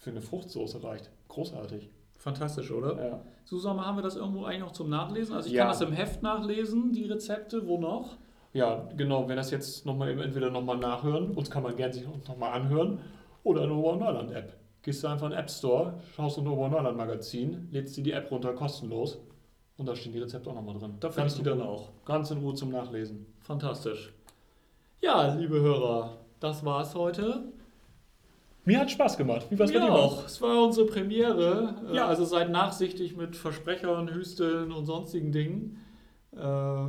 für 0.00 0.10
eine 0.10 0.20
Fruchtsoße 0.20 0.82
reicht. 0.82 1.10
Großartig. 1.28 1.88
Fantastisch, 2.18 2.70
oder? 2.72 3.02
Ja. 3.06 3.22
Susanne, 3.44 3.86
haben 3.86 3.96
wir 3.96 4.02
das 4.02 4.16
irgendwo 4.16 4.44
eigentlich 4.44 4.60
noch 4.60 4.72
zum 4.72 4.90
Nachlesen? 4.90 5.34
Also 5.34 5.48
ich 5.48 5.54
Ja. 5.54 5.62
kann 5.64 5.72
das 5.72 5.80
im 5.80 5.92
Heft 5.92 6.22
nachlesen, 6.22 6.92
die 6.92 7.04
Rezepte. 7.04 7.66
Wo 7.66 7.78
noch? 7.78 8.16
Ja, 8.52 8.88
genau, 8.96 9.28
wenn 9.28 9.36
das 9.36 9.50
jetzt 9.52 9.86
nochmal 9.86 10.10
entweder 10.20 10.50
nochmal 10.50 10.76
nachhören, 10.78 11.30
uns 11.36 11.50
kann 11.50 11.62
man 11.62 11.76
gerne 11.76 11.92
sich 11.94 12.04
nochmal 12.26 12.50
anhören, 12.52 12.98
oder 13.44 13.62
eine 13.62 13.74
Oberneurland-App. 13.74 14.56
Gehst 14.82 15.04
du 15.04 15.08
einfach 15.08 15.26
in 15.26 15.32
den 15.32 15.38
App 15.38 15.50
Store, 15.50 15.94
schaust 16.16 16.38
in 16.38 16.44
ein 16.46 16.52
Oberneurland-Magazin, 16.52 17.68
lädst 17.70 17.96
dir 17.96 18.02
die 18.02 18.12
App 18.12 18.30
runter, 18.30 18.52
kostenlos, 18.54 19.18
und 19.76 19.86
da 19.86 19.94
stehen 19.94 20.12
die 20.12 20.18
Rezepte 20.18 20.50
auch 20.50 20.54
nochmal 20.54 20.78
drin. 20.78 20.94
Da 21.00 21.10
findest 21.10 21.38
du 21.38 21.42
dann 21.42 21.62
auch. 21.62 21.90
Ganz 22.04 22.30
in 22.30 22.38
Ruhe 22.38 22.54
zum 22.54 22.70
Nachlesen. 22.70 23.26
Fantastisch. 23.40 24.12
Ja, 25.00 25.32
liebe 25.34 25.60
Hörer, 25.60 26.18
das 26.40 26.64
war's 26.64 26.94
heute. 26.94 27.44
Mir 28.64 28.78
hat 28.80 28.90
Spaß 28.90 29.16
gemacht. 29.16 29.46
Wie 29.50 29.58
war's 29.58 29.70
Mir 29.72 29.80
bei 29.80 29.86
dir? 29.86 29.92
auch. 29.94 30.24
Es 30.26 30.40
war 30.42 30.64
unsere 30.64 30.86
Premiere. 30.86 31.76
Äh, 31.90 31.96
Ja. 31.96 32.06
Also 32.06 32.24
seid 32.24 32.50
nachsichtig 32.50 33.16
mit 33.16 33.36
Versprechern, 33.36 34.08
Hüsteln 34.12 34.70
und 34.72 34.84
sonstigen 34.86 35.32
Dingen. 35.32 35.78
Äh, 36.36 36.86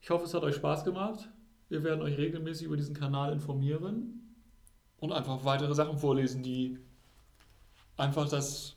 Ich 0.00 0.10
hoffe, 0.10 0.24
es 0.24 0.32
hat 0.34 0.44
euch 0.44 0.54
Spaß 0.54 0.84
gemacht. 0.84 1.28
Wir 1.68 1.82
werden 1.82 2.00
euch 2.02 2.16
regelmäßig 2.16 2.66
über 2.66 2.76
diesen 2.76 2.94
Kanal 2.94 3.32
informieren. 3.32 4.36
Und 5.00 5.12
einfach 5.12 5.44
weitere 5.44 5.74
Sachen 5.74 5.98
vorlesen, 5.98 6.42
die 6.42 6.78
einfach 7.96 8.28
das 8.28 8.76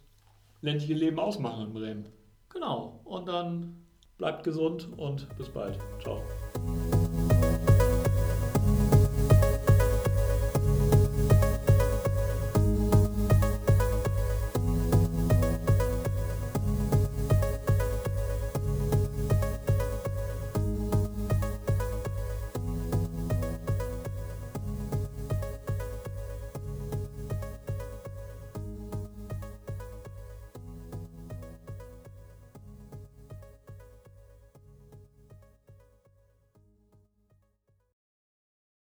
ländliche 0.61 0.93
Leben 0.95 1.19
ausmachen 1.19 1.67
in 1.67 1.73
Bremen. 1.73 2.05
Genau. 2.49 2.99
Und 3.05 3.27
dann 3.27 3.85
bleibt 4.17 4.43
gesund 4.43 4.89
und 4.97 5.27
bis 5.37 5.49
bald. 5.49 5.77
Ciao. 6.01 6.21